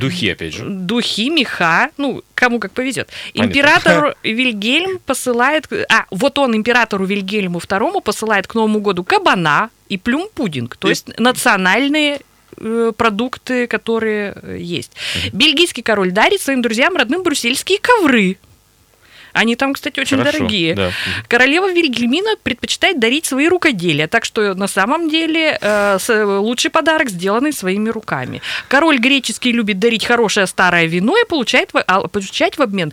Духи, 0.00 0.30
опять 0.30 0.54
же. 0.54 0.64
Духи, 0.64 1.30
меха, 1.30 1.90
ну, 1.96 2.22
кому 2.34 2.58
как 2.58 2.72
повезет. 2.72 3.08
Понятно. 3.34 3.50
Император 3.50 4.16
Вильгельм 4.24 4.98
посылает... 5.06 5.68
А, 5.88 6.06
вот 6.10 6.38
он 6.38 6.56
императору 6.56 7.04
Вильгельму 7.04 7.58
II 7.58 8.00
посылает 8.02 8.46
к 8.46 8.54
Новому 8.54 8.80
году 8.80 9.04
кабана 9.04 9.70
и 9.92 9.98
плюм-пудинг, 9.98 10.76
то 10.76 10.88
И- 10.88 10.92
есть 10.92 11.18
национальные 11.18 12.20
э, 12.58 12.92
продукты, 12.96 13.66
которые 13.66 14.34
э, 14.42 14.56
есть. 14.60 14.92
Бельгийский 15.32 15.82
король 15.82 16.12
дарит 16.12 16.40
своим 16.40 16.62
друзьям 16.62 16.96
родным 16.96 17.22
брюссельские 17.22 17.78
ковры. 17.78 18.36
Они 19.32 19.56
там, 19.56 19.72
кстати, 19.72 19.98
очень 19.98 20.18
Хорошо, 20.18 20.38
дорогие. 20.38 20.74
да. 20.74 20.90
Королева 21.26 21.72
Вильгельмина 21.72 22.36
предпочитает 22.42 23.00
дарить 23.00 23.24
свои 23.24 23.48
рукоделия, 23.48 24.06
так 24.06 24.26
что 24.26 24.54
на 24.54 24.68
самом 24.68 25.08
деле 25.08 25.56
э, 25.60 25.98
с- 25.98 26.24
лучший 26.40 26.70
подарок 26.70 27.08
сделанный 27.08 27.52
своими 27.54 27.88
руками. 27.88 28.42
Король 28.68 28.98
греческий 28.98 29.52
любит 29.52 29.78
дарить 29.78 30.04
хорошее 30.04 30.46
старое 30.46 30.84
вино 30.84 31.14
и 31.16 31.24
получает, 31.26 31.70
а, 31.74 32.06
получать 32.08 32.58
в 32.58 32.62
обмен 32.62 32.92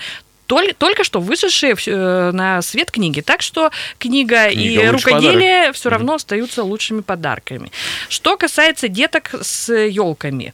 толь- 0.49 0.73
только 0.77 1.03
что 1.03 1.21
вышедшие 1.21 1.75
э, 1.87 2.31
на 2.31 2.61
свет 2.61 2.91
книги. 2.91 3.21
Так 3.21 3.41
что 3.41 3.69
книга, 3.99 4.49
Книга 4.49 4.81
и 4.83 4.87
рукоделие 4.89 5.71
все 5.73 5.89
Мгм. 5.89 5.93
равно 5.97 6.13
остаются 6.15 6.63
лучшими 6.63 7.01
подарками. 7.01 7.71
Что 8.09 8.35
касается 8.37 8.87
деток 8.87 9.31
с 9.41 9.73
елками. 9.73 10.53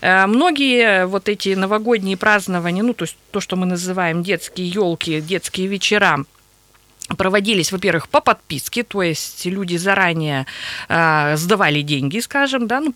Э, 0.00 0.26
Многие 0.26 1.06
вот 1.06 1.28
эти 1.28 1.54
новогодние 1.54 2.16
празднования, 2.16 2.82
ну, 2.82 2.94
то 2.94 3.04
есть 3.04 3.16
то, 3.30 3.40
что 3.40 3.56
мы 3.56 3.66
называем 3.66 4.22
детские 4.22 4.68
елки, 4.68 5.20
детские 5.20 5.66
вечера, 5.68 6.24
проводились, 7.18 7.70
во-первых, 7.72 8.08
по 8.08 8.20
подписке, 8.20 8.82
то 8.82 9.02
есть 9.02 9.44
люди 9.46 9.76
заранее 9.76 10.46
э, 10.88 11.36
сдавали 11.36 11.82
деньги, 11.82 12.20
скажем, 12.20 12.66
да, 12.66 12.80
ну, 12.80 12.94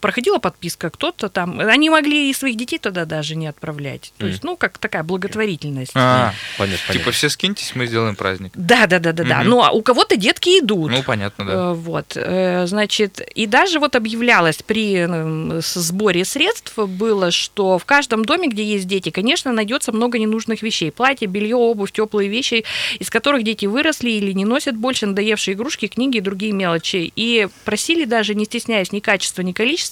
проходила 0.00 0.38
подписка, 0.38 0.90
кто-то 0.90 1.28
там, 1.28 1.60
они 1.60 1.90
могли 1.90 2.30
и 2.30 2.34
своих 2.34 2.56
детей 2.56 2.78
туда 2.78 3.04
даже 3.04 3.36
не 3.36 3.46
отправлять. 3.46 4.12
То 4.18 4.26
есть, 4.26 4.44
ну, 4.44 4.56
как 4.56 4.78
такая 4.78 5.02
благотворительность. 5.02 5.92
А, 5.94 6.32
Понятно, 6.56 6.78
Типа 6.86 6.92
понятно. 6.94 7.12
все 7.12 7.28
скиньтесь, 7.28 7.72
мы 7.74 7.86
сделаем 7.86 8.16
праздник. 8.16 8.52
Да, 8.54 8.86
да, 8.86 8.98
да, 8.98 9.12
да, 9.12 9.24
да. 9.24 9.42
Ну, 9.44 9.62
а 9.62 9.70
у 9.70 9.82
кого-то 9.82 10.16
детки 10.16 10.60
идут. 10.60 10.90
Ну, 10.90 11.02
понятно, 11.02 11.44
да. 11.44 11.52
Э, 11.52 11.72
Вот, 11.74 12.12
э, 12.16 12.66
значит, 12.66 13.20
и 13.34 13.46
даже 13.46 13.78
вот 13.80 13.96
объявлялось 13.96 14.62
при 14.62 14.94
э, 15.08 15.60
с- 15.60 15.74
сборе 15.74 16.24
средств 16.24 16.76
было, 16.78 17.30
что 17.30 17.78
в 17.78 17.84
каждом 17.84 18.24
доме, 18.24 18.48
где 18.48 18.64
есть 18.64 18.86
дети, 18.86 19.10
конечно, 19.10 19.52
найдется 19.52 19.92
много 19.92 20.18
ненужных 20.18 20.62
вещей. 20.62 20.90
Платье, 20.92 21.26
белье, 21.28 21.56
обувь, 21.56 21.92
теплые 21.92 22.28
вещи, 22.28 22.64
из 22.98 23.10
которых 23.10 23.42
дети 23.42 23.66
выросли 23.66 24.10
или 24.10 24.32
не 24.32 24.44
носят 24.44 24.76
больше, 24.76 25.06
надоевшие 25.06 25.54
игрушки, 25.54 25.86
книги 25.88 26.18
и 26.18 26.20
другие 26.20 26.52
мелочи. 26.52 27.12
И 27.16 27.48
просили 27.64 28.04
даже, 28.04 28.34
не 28.34 28.44
стесняясь 28.44 28.92
ни 28.92 29.00
качества, 29.00 29.42
ни 29.42 29.52
количества, 29.52 29.87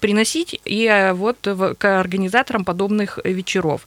приносить 0.00 0.60
и 0.64 0.86
э, 0.86 1.12
вот 1.12 1.38
к 1.78 2.00
организаторам 2.00 2.64
подобных 2.64 3.18
э, 3.24 3.32
вечеров. 3.32 3.86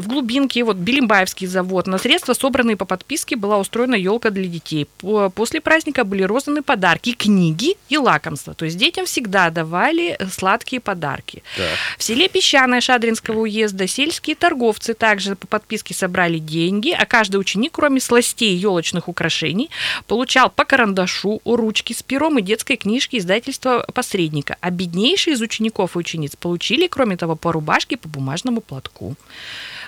В 0.00 0.08
глубинке, 0.08 0.64
вот 0.64 0.76
Белимбаевский 0.76 1.46
завод, 1.46 1.86
на 1.86 1.98
средства, 1.98 2.32
собранные 2.32 2.76
по 2.76 2.84
подписке, 2.84 3.36
была 3.36 3.58
устроена 3.58 3.94
елка 3.94 4.30
для 4.30 4.46
детей. 4.46 4.86
По- 4.98 5.28
После 5.30 5.60
праздника 5.60 6.04
были 6.04 6.22
розданы 6.22 6.62
подарки, 6.62 7.12
книги 7.12 7.76
и 7.88 7.98
лакомства. 7.98 8.54
То 8.54 8.64
есть 8.64 8.76
детям 8.76 9.06
всегда 9.06 9.50
давали 9.50 10.16
э, 10.18 10.26
сладкие 10.28 10.80
подарки. 10.80 11.42
Так. 11.56 11.66
В 11.98 12.02
селе 12.02 12.28
Песчаное 12.28 12.80
Шадринского 12.80 13.40
уезда 13.40 13.86
сельские 13.86 14.36
торговцы 14.36 14.94
также 14.94 15.36
по 15.36 15.46
подписке 15.46 15.94
собрали 15.94 16.38
деньги, 16.38 16.90
а 16.90 17.04
каждый 17.06 17.36
ученик, 17.36 17.72
кроме 17.72 18.00
сластей 18.00 18.54
и 18.54 18.56
елочных 18.56 19.08
украшений, 19.08 19.70
получал 20.06 20.50
по 20.50 20.64
карандашу, 20.64 21.40
ручки 21.44 21.92
с 21.92 22.02
пером 22.02 22.38
и 22.38 22.42
детской 22.42 22.76
книжки 22.76 23.16
издательства 23.16 23.84
«Посредника». 23.92 24.56
А 24.60 24.70
беднейшие 24.70 25.34
из 25.34 25.40
учеников 25.40 25.96
и 25.96 25.98
учениц 25.98 26.36
получили, 26.36 26.86
кроме 26.86 27.16
того, 27.16 27.36
по 27.36 27.52
рубашке, 27.52 27.96
по 27.96 28.08
бумажному 28.08 28.60
платку. 28.60 29.16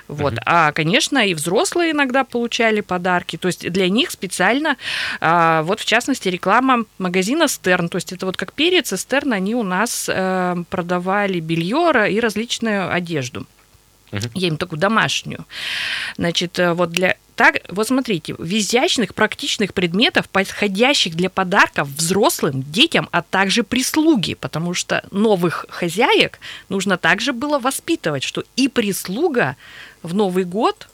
Вот. 0.09 0.35
А, 0.45 0.73
конечно, 0.73 1.19
и 1.19 1.35
взрослые 1.35 1.93
иногда 1.93 2.25
получали 2.25 2.81
подарки. 2.81 3.37
То 3.37 3.49
есть 3.49 3.71
для 3.71 3.89
них 3.89 4.11
специально, 4.11 4.77
а, 5.21 5.63
вот 5.63 5.81
в 5.81 5.85
частности, 5.85 6.29
реклама 6.29 6.85
магазина 6.99 7.49
Стерн. 7.49 7.89
То 7.89 7.97
есть 7.97 8.13
это 8.13 8.27
вот 8.27 8.37
как 8.37 8.53
перец 8.53 8.93
и 8.93 8.97
Стерн, 8.97 9.33
они 9.33 9.55
у 9.55 9.63
нас 9.63 10.09
э, 10.09 10.57
продавали 10.71 11.41
белье 11.41 11.93
и 12.11 12.21
различную 12.21 12.93
одежду. 12.93 13.47
Мгм. 14.13 14.31
Я 14.35 14.49
им 14.49 14.57
такую 14.57 14.79
домашнюю. 14.79 15.47
Значит, 16.17 16.59
э, 16.59 16.75
вот 16.75 16.91
для 16.91 17.17
так, 17.35 17.63
вот 17.71 17.89
смотрите, 17.89 18.35
в 18.35 18.45
изящных, 18.45 19.15
практичных 19.15 19.73
предметов, 19.73 20.29
подходящих 20.29 21.17
для 21.17 21.31
подарков 21.31 21.89
взрослым, 21.89 22.63
детям, 22.63 23.09
а 23.11 23.23
также 23.23 23.63
прислуге, 23.63 24.37
потому 24.37 24.75
что 24.75 25.03
новых 25.11 25.65
хозяек 25.71 26.39
нужно 26.69 26.99
также 26.99 27.33
было 27.33 27.59
воспитывать, 27.59 28.23
что 28.23 28.45
и 28.57 28.69
прислуга 28.69 29.57
в 30.03 30.15
Новый 30.15 30.45
год 30.45 30.89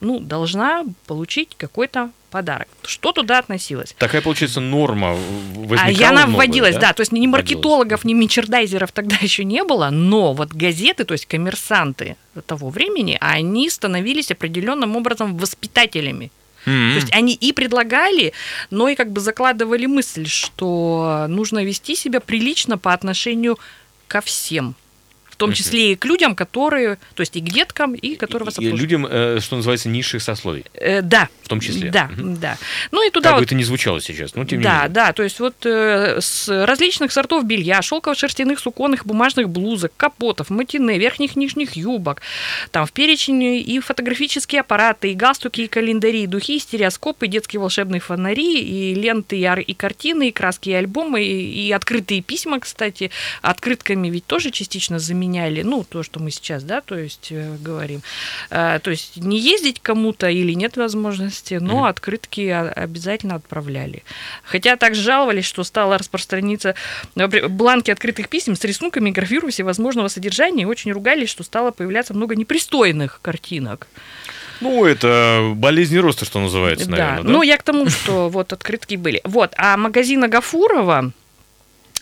ну, 0.00 0.18
должна 0.18 0.84
получить 1.06 1.50
какой-то 1.56 2.10
подарок. 2.30 2.68
Что 2.84 3.12
туда 3.12 3.38
относилось? 3.38 3.94
Такая, 3.98 4.22
получается, 4.22 4.60
норма 4.60 5.16
возникала 5.54 5.86
А 5.86 5.90
и 5.90 6.02
она 6.02 6.26
новая, 6.26 6.36
вводилась, 6.36 6.76
да? 6.76 6.92
то 6.92 7.00
есть 7.00 7.12
ни 7.12 7.26
маркетологов, 7.26 8.04
ни 8.04 8.14
мерчендайзеров 8.14 8.92
тогда 8.92 9.16
еще 9.20 9.44
не 9.44 9.64
было, 9.64 9.90
но 9.90 10.32
вот 10.32 10.52
газеты, 10.52 11.04
то 11.04 11.12
есть 11.12 11.26
коммерсанты 11.26 12.16
того 12.46 12.70
времени, 12.70 13.18
они 13.20 13.68
становились 13.68 14.30
определенным 14.30 14.96
образом 14.96 15.36
воспитателями. 15.36 16.30
М-м. 16.66 16.92
То 16.92 17.00
есть 17.00 17.12
они 17.12 17.34
и 17.34 17.52
предлагали, 17.52 18.32
но 18.70 18.88
и 18.88 18.94
как 18.94 19.10
бы 19.10 19.20
закладывали 19.20 19.86
мысль, 19.86 20.26
что 20.26 21.26
нужно 21.28 21.64
вести 21.64 21.96
себя 21.96 22.20
прилично 22.20 22.78
по 22.78 22.92
отношению 22.92 23.58
ко 24.08 24.20
всем. 24.20 24.74
В 25.40 25.46
том 25.46 25.52
числе 25.54 25.92
и 25.92 25.96
к 25.96 26.04
людям, 26.04 26.34
которые, 26.34 26.98
то 27.14 27.20
есть 27.22 27.34
и 27.34 27.40
к 27.40 27.44
деткам, 27.44 27.94
и 27.94 28.14
которые 28.14 28.44
вас 28.44 28.54
обслуживают. 28.58 28.80
людям, 28.82 29.06
э, 29.08 29.38
что 29.40 29.56
называется, 29.56 29.88
низших 29.88 30.20
сословий, 30.22 30.64
Э, 30.74 31.00
да, 31.00 31.28
в 31.42 31.48
том 31.48 31.60
числе. 31.60 31.90
да, 31.90 32.10
да. 32.18 32.58
Ну 32.92 33.06
и 33.06 33.10
туда 33.10 33.30
Как 33.30 33.36
бы 33.38 33.40
вот 33.40 33.46
это 33.46 33.54
ни 33.54 33.62
звучало 33.62 34.02
сейчас, 34.02 34.34
но 34.34 34.44
тем 34.44 34.58
не 34.58 34.64
да, 34.64 34.74
менее. 34.82 34.88
да, 34.90 35.12
то 35.14 35.22
есть 35.22 35.40
вот 35.40 35.54
э, 35.64 36.18
с 36.20 36.46
различных 36.66 37.10
сортов 37.10 37.44
белья, 37.46 37.80
шелково-шерстяных, 37.80 38.58
суконных, 38.58 39.06
бумажных 39.06 39.48
блузок, 39.48 39.92
капотов, 39.96 40.50
матине, 40.50 40.98
верхних 40.98 41.36
нижних 41.36 41.74
юбок, 41.74 42.20
там 42.70 42.84
в 42.84 42.92
перечень 42.92 43.42
и 43.42 43.80
фотографические 43.80 44.60
аппараты, 44.60 45.10
и 45.12 45.14
галстуки, 45.14 45.62
и 45.62 45.66
календари, 45.68 46.24
и 46.24 46.26
духи, 46.26 46.56
и 46.56 46.58
стереоскопы, 46.58 47.24
и 47.24 47.28
детские 47.30 47.60
волшебные 47.60 48.00
фонари, 48.00 48.60
и 48.60 48.94
ленты, 48.94 49.38
и, 49.38 49.48
и 49.62 49.72
картины, 49.74 50.28
и 50.28 50.32
краски, 50.32 50.68
и 50.68 50.72
альбомы, 50.74 51.22
и, 51.24 51.68
и 51.68 51.72
открытые 51.72 52.20
письма, 52.20 52.60
кстати, 52.60 53.10
открытками 53.40 54.08
ведь 54.10 54.26
тоже 54.26 54.50
частично 54.50 54.98
заменили 54.98 55.29
меняли, 55.30 55.62
ну, 55.62 55.84
то, 55.84 56.02
что 56.02 56.20
мы 56.20 56.30
сейчас, 56.30 56.64
да, 56.64 56.80
то 56.80 56.98
есть 56.98 57.28
э, 57.30 57.56
говорим. 57.60 58.02
Э, 58.50 58.78
То 58.82 58.90
есть 58.90 59.16
не 59.16 59.38
ездить 59.38 59.80
кому-то 59.80 60.28
или 60.28 60.52
нет 60.54 60.76
возможности, 60.76 61.54
но 61.54 61.76
Мгм. 61.76 61.84
открытки 61.84 62.40
обязательно 62.76 63.36
отправляли. 63.36 64.02
Хотя 64.44 64.76
также 64.76 65.02
жаловались, 65.02 65.44
что 65.44 65.64
стало 65.64 65.98
распространиться 65.98 66.74
бланки 67.48 67.90
открытых 67.90 68.28
писем 68.28 68.56
с 68.56 68.64
рисунками, 68.64 69.10
графирую 69.10 69.52
всевозможного 69.52 70.08
содержания, 70.08 70.62
и 70.62 70.66
очень 70.66 70.92
ругались, 70.92 71.28
что 71.30 71.44
стало 71.44 71.70
появляться 71.70 72.14
много 72.14 72.34
непристойных 72.36 73.20
картинок. 73.22 73.86
Ну, 74.60 74.84
это 74.84 75.52
болезнь 75.56 75.96
роста, 75.98 76.24
что 76.26 76.40
называется, 76.40 76.90
наверное, 76.90 77.22
да? 77.22 77.30
Ну, 77.30 77.42
я 77.42 77.56
к 77.56 77.62
тому, 77.62 77.88
что 77.88 78.28
вот 78.28 78.52
открытки 78.52 78.96
были. 78.96 79.20
Вот, 79.24 79.54
а 79.56 79.76
магазин 79.76 80.22
Агафурова 80.24 81.12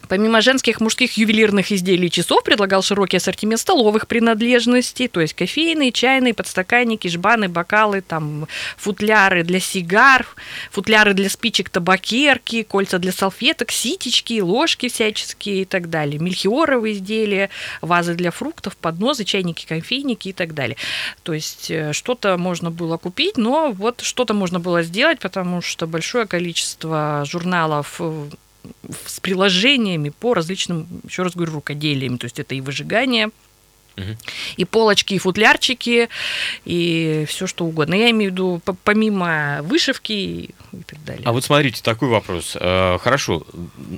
Помимо 0.07 0.41
женских, 0.41 0.81
мужских 0.81 1.17
ювелирных 1.17 1.73
изделий 1.73 2.07
и 2.07 2.11
часов 2.11 2.45
предлагал 2.45 2.83
широкий 2.83 3.17
ассортимент 3.17 3.61
столовых 3.61 4.07
принадлежностей, 4.07 5.09
то 5.09 5.21
есть 5.21 5.35
кофейные, 5.35 5.93
чайные, 5.93 6.35
подстаканники, 6.35 7.09
жбаны, 7.09 7.49
бокалы, 7.49 8.01
там, 8.01 8.47
футляры 8.77 9.43
для 9.43 9.61
сигар, 9.61 10.27
футляры 10.71 11.15
для 11.15 11.29
спичек, 11.29 11.69
табакерки, 11.69 12.63
кольца 12.63 12.99
для 12.99 13.13
салфеток, 13.13 13.71
ситечки, 13.71 14.41
ложки 14.41 14.89
всяческие 14.89 15.63
и 15.63 15.65
так 15.65 15.91
далее, 15.91 16.19
мельхиоровые 16.19 16.95
изделия, 16.95 17.51
вазы 17.81 18.15
для 18.15 18.31
фруктов, 18.31 18.77
поднозы, 18.77 19.25
чайники, 19.25 19.67
кофейники 19.67 20.29
и 20.29 20.33
так 20.33 20.55
далее. 20.55 20.77
То 21.23 21.35
есть 21.35 21.71
э, 21.71 21.93
что-то 21.93 22.39
можно 22.39 22.71
было 22.71 22.97
купить, 22.97 23.37
но 23.37 23.73
вот 23.73 24.01
что-то 24.01 24.33
можно 24.33 24.61
было 24.61 24.83
сделать, 24.83 25.19
потому 25.19 25.61
что 25.61 25.87
большое 25.87 26.27
количество 26.27 27.25
журналов 27.27 27.97
э, 27.99 28.29
с 29.07 29.21
приложениями 29.21 30.11
по 30.11 30.35
различным, 30.35 30.87
еще 31.09 31.23
раз 31.23 31.35
говорю, 31.35 31.53
рукоделиям. 31.55 32.19
То 32.19 32.25
есть 32.27 32.39
это 32.39 32.55
и 32.55 32.61
выжигание, 32.61 33.31
и 34.57 34.65
полочки, 34.65 35.15
и 35.15 35.19
футлярчики, 35.19 36.09
и 36.65 37.25
все 37.29 37.49
что 37.49 37.65
угодно. 37.65 37.95
Я 37.95 38.11
имею 38.11 38.31
в 38.31 38.35
виду 38.35 38.63
по- 38.65 38.75
помимо 38.75 39.59
вышивки 39.63 40.13
и, 40.13 40.55
так 40.87 41.03
далее. 41.05 41.23
А 41.25 41.33
вот 41.33 41.45
смотрите, 41.45 41.83
такой 41.83 42.09
вопрос. 42.09 42.57
Э, 42.61 42.99
Хорошо, 43.01 43.45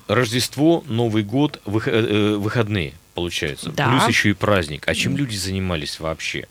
Рождество, 0.08 0.82
Новый 0.86 1.22
год, 1.22 1.60
э, 1.66 1.70
э, 1.84 2.34
выходные, 2.36 2.94
получается. 3.14 3.70
Да. 3.72 3.90
Плюс 3.90 4.08
еще 4.08 4.30
и 4.30 4.32
праздник. 4.32 4.84
А 4.88 4.94
чем 4.94 5.18
люди 5.18 5.36
занимались 5.36 6.00
вообще? 6.00 6.46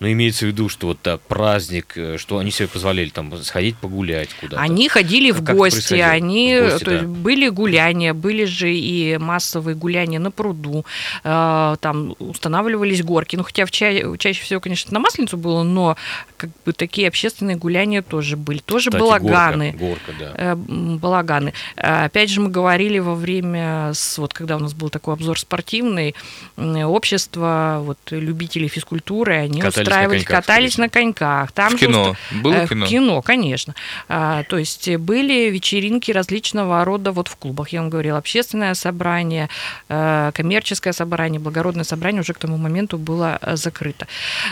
Ну, 0.00 0.10
имеется 0.10 0.44
в 0.44 0.48
виду, 0.48 0.68
что 0.68 0.88
вот 0.88 0.98
да, 1.04 1.18
праздник, 1.18 1.92
э, 1.96 2.16
что 2.18 2.38
они 2.38 2.50
себе 2.50 2.68
позволяли 2.68 3.08
там 3.10 3.36
сходить 3.42 3.76
погулять 3.76 4.30
куда-то. 4.40 4.62
Они 4.62 4.88
ходили 4.88 5.30
в 5.30 5.36
Как 5.40 5.44
это 5.50 5.54
гости, 5.54 5.94
они, 5.94 6.56
В 6.58 6.70
гости, 6.70 6.84
то 6.84 6.90
есть 6.92 7.04
да. 7.04 7.08
были 7.10 7.48
гуляния, 7.48 8.14
были 8.14 8.44
же 8.44 8.74
и 8.74 9.16
массовые 9.18 9.74
гуляния 9.76 10.18
на 10.18 10.30
пруду, 10.30 10.84
э, 11.22 11.76
там 11.80 12.14
устанавливались 12.18 13.02
горки, 13.02 13.36
ну 13.36 13.42
хотя 13.44 13.66
в 13.66 13.70
ча- 13.70 14.16
чаще 14.18 14.42
всего, 14.42 14.60
конечно, 14.60 14.92
на 14.92 15.00
Масленицу 15.00 15.36
было, 15.36 15.62
но 15.62 15.96
как 16.36 16.50
бы 16.64 16.72
такие 16.72 17.08
общественные 17.08 17.56
гуляния 17.56 18.02
тоже 18.02 18.36
были, 18.36 18.58
тоже 18.58 18.90
Кстати, 18.90 19.00
балаганы. 19.02 19.72
Горка, 19.72 20.12
горка, 20.12 20.12
да. 20.18 20.32
э, 20.52 20.54
балаганы. 20.56 21.52
А, 21.76 22.04
Опять 22.04 22.30
же, 22.30 22.40
мы 22.40 22.48
говорили 22.50 22.98
во 22.98 23.14
время, 23.14 23.92
с- 23.94 24.18
вот 24.18 24.34
когда 24.34 24.56
у 24.56 24.58
нас 24.58 24.74
был 24.74 24.90
такой 24.90 25.14
обзор 25.14 25.38
спортивный, 25.38 26.14
общество 26.56 27.80
вот, 27.84 27.98
любителей 28.10 28.68
физкультуры, 28.68 29.34
они 29.36 29.60
Катались 29.60 29.83
коньках, 29.90 30.24
катались 30.24 30.78
на 30.78 30.88
коньках. 30.88 31.52
Там 31.52 31.76
В 31.76 31.80
кино. 31.80 32.16
Было 32.30 32.54
Э, 32.54 32.66
кино? 32.68 32.86
В 32.86 32.88
кино, 32.88 33.22
конечно. 33.22 33.74
А, 34.08 34.42
то 34.44 34.58
есть 34.58 34.88
были 34.96 35.50
вечеринки 35.50 36.10
различного 36.12 36.84
рода 36.84 37.12
вот 37.12 37.28
в 37.28 37.36
клубах. 37.36 37.68
Я 37.70 37.80
вам 37.80 37.90
говорила, 37.90 38.18
общественное 38.18 38.74
собрание, 38.74 39.48
э, 39.88 40.30
коммерческое 40.34 40.92
собрание, 40.92 41.40
благородное 41.40 41.84
собрание 41.84 42.20
уже 42.22 42.32
к 42.32 42.38
тому 42.38 42.56
моменту 42.56 42.98
было 42.98 43.38
э, 43.40 43.56
закрыто. 43.56 44.06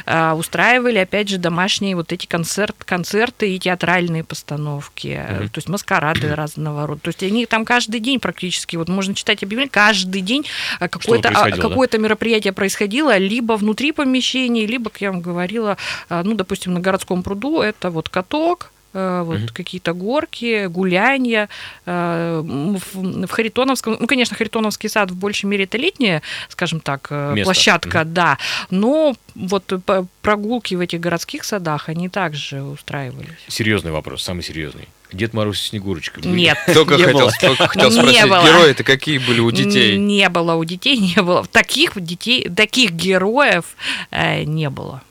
А, 0.06 0.34
устраивали, 0.34 0.98
опять 0.98 1.28
же, 1.28 1.38
домашние 1.38 1.96
вот 1.96 2.12
эти 2.12 2.26
концерт, 2.26 2.76
концерты 2.84 3.54
и 3.54 3.58
театральные 3.58 4.24
постановки, 4.24 5.20
Мгм. 5.30 5.48
то 5.48 5.58
есть 5.58 5.68
маскарады 5.68 6.34
разного 6.34 6.86
рода. 6.86 7.00
То 7.02 7.08
есть 7.08 7.22
они 7.22 7.46
там 7.46 7.64
каждый 7.64 8.00
день 8.00 8.20
практически, 8.20 8.76
вот 8.76 8.88
можно 8.88 9.14
читать 9.14 9.42
объявления, 9.42 9.70
каждый 9.70 10.20
день 10.22 10.44
э, 10.80 10.88
какое-то, 10.88 11.28
а, 11.28 11.32
происходило, 11.32 11.62
да? 11.62 11.68
какое-то 11.68 11.98
мероприятие 11.98 12.52
происходило 12.52 13.16
либо 13.16 13.54
внутри 13.54 13.92
помещений, 13.92 14.66
либо, 14.66 14.90
я 15.00 15.11
говорила, 15.20 15.76
а, 16.08 16.22
ну, 16.22 16.34
допустим, 16.34 16.74
на 16.74 16.80
городском 16.80 17.22
пруду 17.22 17.60
это 17.60 17.90
вот 17.90 18.08
каток, 18.08 18.71
э, 18.71 18.71
вот 18.92 19.38
Мгм. 19.38 19.48
какие-то 19.52 19.92
горки, 19.94 20.66
гуляния. 20.66 21.48
э, 21.86 22.42
В, 22.44 23.28
Харитоновском, 23.28 23.96
ну, 24.00 24.06
конечно, 24.06 24.36
Харитоновский 24.36 24.88
сад 24.88 25.10
в 25.10 25.16
большей 25.16 25.46
мере 25.46 25.64
это 25.64 25.78
летняя, 25.78 26.22
скажем 26.48 26.80
так, 26.80 27.06
э, 27.10 27.32
Место. 27.34 27.44
площадка, 27.44 28.04
да, 28.04 28.38
но 28.70 29.14
вот 29.34 29.72
прогулки 30.20 30.74
в 30.74 30.80
этих 30.80 31.00
городских 31.00 31.44
садах, 31.44 31.88
они 31.88 32.08
также 32.08 32.62
устраивались. 32.62 33.28
Серьезный 33.48 33.92
вопрос, 33.92 34.22
самый 34.22 34.42
серьезный. 34.42 34.88
Дед 35.12 35.34
Мороз 35.34 35.62
и 35.62 35.68
Снегурочка. 35.68 36.20
были? 36.20 36.32
Нет. 36.32 36.56
Только 36.72 36.94
Не 36.96 37.02
хотел, 37.04 37.18
было. 37.20 37.32
только 37.40 37.68
хотел 37.68 37.90
Не 37.90 37.96
спросить, 37.96 38.22
было. 38.28 38.42
герои-то 38.46 38.82
какие 38.82 39.18
были 39.18 39.40
у 39.40 39.50
детей? 39.50 39.98
Не 39.98 40.28
было 40.30 40.54
у 40.54 40.64
детей, 40.64 40.96
не 40.96 41.20
было. 41.22 41.44
Таких 41.46 42.00
детей, 42.00 42.48
таких 42.48 42.92
героев 42.92 43.76
э, 44.10 44.44
не 44.44 44.70
было. 44.70 45.02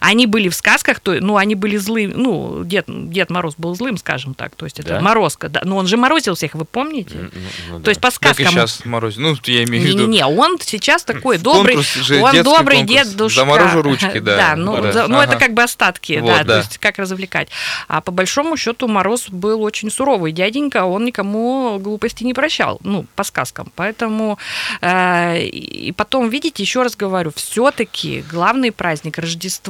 Они 0.00 0.26
были 0.26 0.48
в 0.48 0.54
сказках, 0.54 1.00
то, 1.00 1.12
ну, 1.20 1.36
они 1.36 1.54
были 1.54 1.76
злыми, 1.76 2.12
ну, 2.14 2.64
Дед, 2.64 2.84
Дед 2.88 3.30
Мороз 3.30 3.54
был 3.56 3.74
злым, 3.74 3.96
скажем 3.96 4.34
так, 4.34 4.54
то 4.56 4.66
есть 4.66 4.78
это 4.80 4.94
Да? 4.94 5.00
Морозко, 5.00 5.48
да, 5.48 5.62
но 5.64 5.76
он 5.76 5.86
же 5.86 5.96
морозил 5.96 6.34
всех, 6.34 6.54
вы 6.54 6.64
помните? 6.64 7.16
Ну, 7.16 7.30
ну 7.70 7.78
То 7.78 7.84
да. 7.86 7.90
есть 7.90 8.00
по 8.00 8.10
Как 8.10 8.38
и 8.38 8.44
сказкам... 8.44 8.52
сейчас 8.52 8.84
морозит. 8.84 9.18
Ну, 9.18 9.36
я 9.44 9.64
имею 9.64 9.84
в 9.84 9.86
виду. 9.86 9.98
Не-не-не, 10.06 10.26
он 10.26 10.58
сейчас 10.60 11.04
такой 11.04 11.38
добрый, 11.38 11.76
он 11.76 12.42
добрый 12.42 12.78
конкурс. 12.78 13.08
дедушка. 13.08 13.40
Заморожу 13.40 13.82
ручки, 13.82 14.18
да. 14.18 14.36
Да, 14.36 14.56
ну, 14.56 14.80
Да. 14.82 14.92
за- 14.92 15.08
ну 15.08 15.18
это 15.20 15.32
Ага. 15.32 15.40
как 15.40 15.54
бы 15.54 15.62
остатки, 15.62 16.18
Вот, 16.20 16.28
да, 16.28 16.38
то 16.38 16.44
да. 16.44 16.58
есть 16.58 16.78
как 16.78 16.98
развлекать. 16.98 17.48
А 17.88 18.00
по 18.00 18.12
большому 18.12 18.56
счету 18.56 18.88
Мороз 18.88 19.28
был 19.28 19.62
очень 19.62 19.90
суровый 19.90 20.32
дяденька, 20.32 20.84
он 20.84 21.04
никому 21.04 21.78
глупости 21.78 22.24
не 22.24 22.34
прощал, 22.34 22.78
ну, 22.82 23.06
по 23.16 23.24
сказкам. 23.24 23.72
Поэтому, 23.76 24.38
э, 24.80 25.42
и 25.44 25.92
потом, 25.92 26.28
видите, 26.28 26.62
еще 26.62 26.82
раз 26.82 26.96
говорю, 26.96 27.32
все-таки 27.34 28.24
главный 28.30 28.72
праздник 28.72 29.18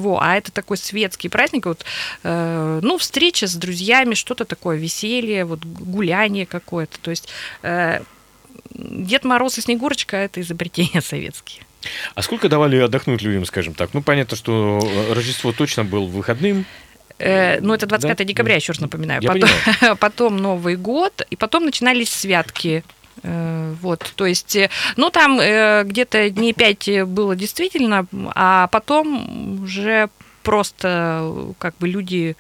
Рождество, 0.03 0.19
а 0.21 0.37
это 0.37 0.53
такой 0.53 0.77
светский 0.77 1.29
праздник, 1.29 1.67
вот, 1.67 1.85
э, 2.25 2.81
ну, 2.83 2.99
встреча 2.99 3.47
с 3.47 3.55
друзьями, 3.55 4.15
что-то 4.15 4.45
такое, 4.45 4.77
веселье, 4.77 5.45
вот 5.45 5.65
гуляние 5.65 6.47
какое-то, 6.47 6.99
то 7.01 7.11
есть... 7.11 7.29
э, 7.63 8.01
Дед 8.75 9.25
Мороз 9.25 9.59
и 9.59 9.61
Снегурочка 9.61 10.17
это 10.17 10.41
изобретения 10.41 11.01
советские. 11.03 11.63
А 12.15 12.23
сколько 12.23 12.49
давали 12.49 12.79
отдохнуть 12.79 13.21
людям, 13.23 13.45
скажем 13.45 13.75
так? 13.75 13.91
Ну, 13.93 14.03
понятно, 14.03 14.35
что 14.37 14.81
э, 14.83 15.13
Рождество 15.13 15.53
точно 15.53 15.85
был 15.85 16.07
выходным. 16.07 16.65
Э, 17.19 17.61
ну, 17.61 17.75
это 17.75 17.87
25 17.87 18.17
Да? 18.17 18.25
декабря, 18.25 18.57
еще 18.57 18.73
раз 18.73 18.81
напоминаю. 18.81 19.21
Я 19.21 19.29
потом, 19.29 19.49
понимаю. 19.49 19.97
потом 20.01 20.37
Новый 20.39 20.77
год, 20.77 21.27
и 21.29 21.37
потом 21.37 21.67
начинались 21.67 22.11
святки. 22.11 22.83
Э, 23.23 23.75
Вот, 23.81 24.13
то 24.17 24.27
есть, 24.27 24.57
э, 24.57 24.69
ну, 24.97 25.11
там 25.11 25.39
э, 25.41 25.85
где-то 25.85 26.31
дней 26.31 26.53
5 26.53 27.07
было 27.07 27.37
действительно, 27.37 28.07
а 28.35 28.67
потом 28.69 29.63
уже 29.63 30.09
просто 30.43 31.55
как 31.59 31.75
бы 31.79 31.89
люди... 31.89 32.37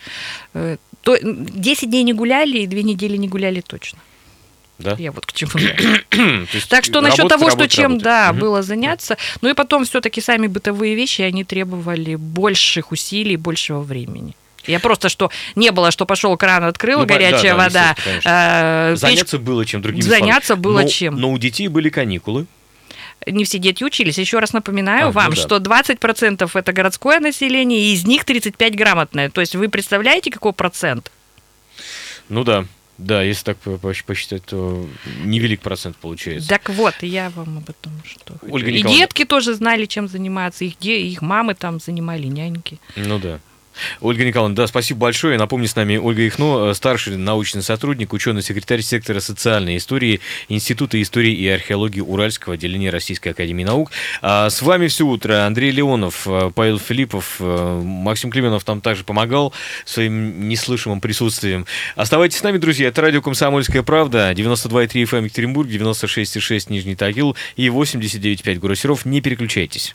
То, 1.02 1.16
10 1.20 1.90
дней 1.90 2.04
не 2.04 2.12
гуляли, 2.12 2.58
и 2.58 2.66
2 2.66 2.82
недели 2.82 3.16
не 3.16 3.28
гуляли 3.28 3.60
точно. 3.60 3.98
Да? 4.78 4.96
Я 4.98 5.12
вот 5.12 5.26
к 5.26 5.32
чему. 5.32 5.50
Так 6.68 6.84
что 6.84 7.00
насчет 7.00 7.18
работать, 7.18 7.28
того, 7.28 7.50
что 7.50 7.58
работать, 7.58 7.70
чем, 7.72 7.82
работать. 7.82 8.04
да, 8.04 8.32
Мгм. 8.32 8.40
было 8.40 8.62
заняться. 8.62 9.16
Ну 9.40 9.48
и 9.50 9.54
потом 9.54 9.84
все-таки 9.84 10.20
сами 10.20 10.46
бытовые 10.46 10.94
вещи, 10.94 11.22
они 11.22 11.44
требовали 11.44 12.16
больших 12.16 12.92
усилий, 12.92 13.36
большего 13.36 13.80
времени. 13.80 14.34
Я 14.66 14.80
просто 14.80 15.08
что 15.08 15.30
не 15.56 15.70
было, 15.72 15.90
что 15.90 16.06
пошел 16.06 16.36
кран, 16.36 16.64
открыл, 16.64 17.00
Ну, 17.00 17.06
да, 17.06 17.14
горячая 17.14 17.52
да, 17.52 17.56
вода. 17.56 17.80
естественно, 17.90 18.04
конечно. 18.04 18.30
э, 18.92 18.96
Заняться 18.96 19.38
было 19.38 19.64
чем 19.66 19.82
другим. 19.82 20.02
Заняться 20.02 20.56
было 20.56 20.82
но, 20.82 20.88
чем. 20.88 21.16
Но 21.16 21.32
у 21.32 21.38
детей 21.38 21.68
были 21.68 21.88
каникулы. 21.88 22.46
Не 23.26 23.44
все 23.44 23.58
дети 23.58 23.84
учились. 23.84 24.18
Еще 24.18 24.38
раз 24.40 24.52
напоминаю 24.52 25.02
А, 25.02 25.06
ну 25.06 25.10
вам, 25.12 25.30
да. 25.30 25.36
что 25.36 25.56
20% 25.58 26.50
это 26.54 26.72
городское 26.72 27.20
население, 27.20 27.80
и 27.80 27.92
из 27.94 28.04
них 28.04 28.24
35 28.24 28.74
грамотное. 28.76 29.30
То 29.30 29.40
есть 29.40 29.54
вы 29.54 29.68
представляете, 29.68 30.30
какой 30.30 30.52
процент? 30.52 31.10
Ну 32.28 32.44
да. 32.44 32.64
Да, 32.98 33.22
если 33.22 33.44
так 33.44 33.58
по- 33.58 33.78
по- 33.78 33.92
посчитать, 34.06 34.44
то 34.44 34.86
невелик 35.24 35.60
процент 35.60 35.96
получается. 35.96 36.48
Так 36.48 36.68
вот, 36.68 36.94
я 37.00 37.30
вам 37.30 37.58
об 37.58 37.70
этом 37.70 37.92
что 38.04 38.34
хочу. 38.40 38.52
Ольга 38.52 38.70
И 38.70 38.74
Николаевна. 38.74 39.06
детки 39.06 39.24
тоже 39.24 39.54
знали, 39.54 39.86
чем 39.86 40.08
заниматься. 40.08 40.64
Их, 40.64 40.74
де- 40.78 41.00
их 41.00 41.20
мамы 41.22 41.54
там 41.54 41.80
занимали, 41.80 42.26
няньки. 42.26 42.78
Ну 42.96 43.18
да. 43.18 43.40
Ольга 44.00 44.24
Николаевна, 44.24 44.56
да, 44.56 44.66
спасибо 44.66 45.00
большое. 45.00 45.38
Напомню, 45.38 45.68
с 45.68 45.76
нами 45.76 45.96
Ольга 45.96 46.22
Ихно, 46.26 46.70
э, 46.70 46.74
старший 46.74 47.16
научный 47.16 47.62
сотрудник, 47.62 48.12
ученый-секретарь 48.12 48.82
сектора 48.82 49.20
социальной 49.20 49.76
истории 49.76 50.20
Института 50.48 51.00
истории 51.00 51.32
и 51.32 51.48
археологии 51.48 52.00
Уральского 52.00 52.54
отделения 52.54 52.90
Российской 52.90 53.30
Академии 53.30 53.64
Наук. 53.64 53.90
А 54.20 54.50
с 54.50 54.62
вами 54.62 54.88
все 54.88 55.06
утро 55.06 55.46
Андрей 55.46 55.70
Леонов, 55.70 56.26
э, 56.26 56.50
Павел 56.54 56.78
Филиппов, 56.78 57.36
э, 57.40 57.82
Максим 57.82 58.30
Клименов 58.30 58.64
там 58.64 58.80
также 58.80 59.04
помогал 59.04 59.52
своим 59.84 60.48
неслышимым 60.48 61.00
присутствием. 61.00 61.66
Оставайтесь 61.96 62.38
с 62.38 62.42
нами, 62.42 62.58
друзья. 62.58 62.88
Это 62.88 63.02
радио 63.02 63.22
«Комсомольская 63.22 63.82
правда», 63.82 64.32
92,3 64.32 65.04
FM 65.04 65.24
Екатеринбург, 65.24 65.68
96,6 65.68 66.70
Нижний 66.70 66.94
Тагил 66.94 67.36
и 67.56 67.68
89,5 67.68 68.58
город 68.58 68.78
Серов. 68.78 69.04
Не 69.04 69.20
переключайтесь. 69.20 69.94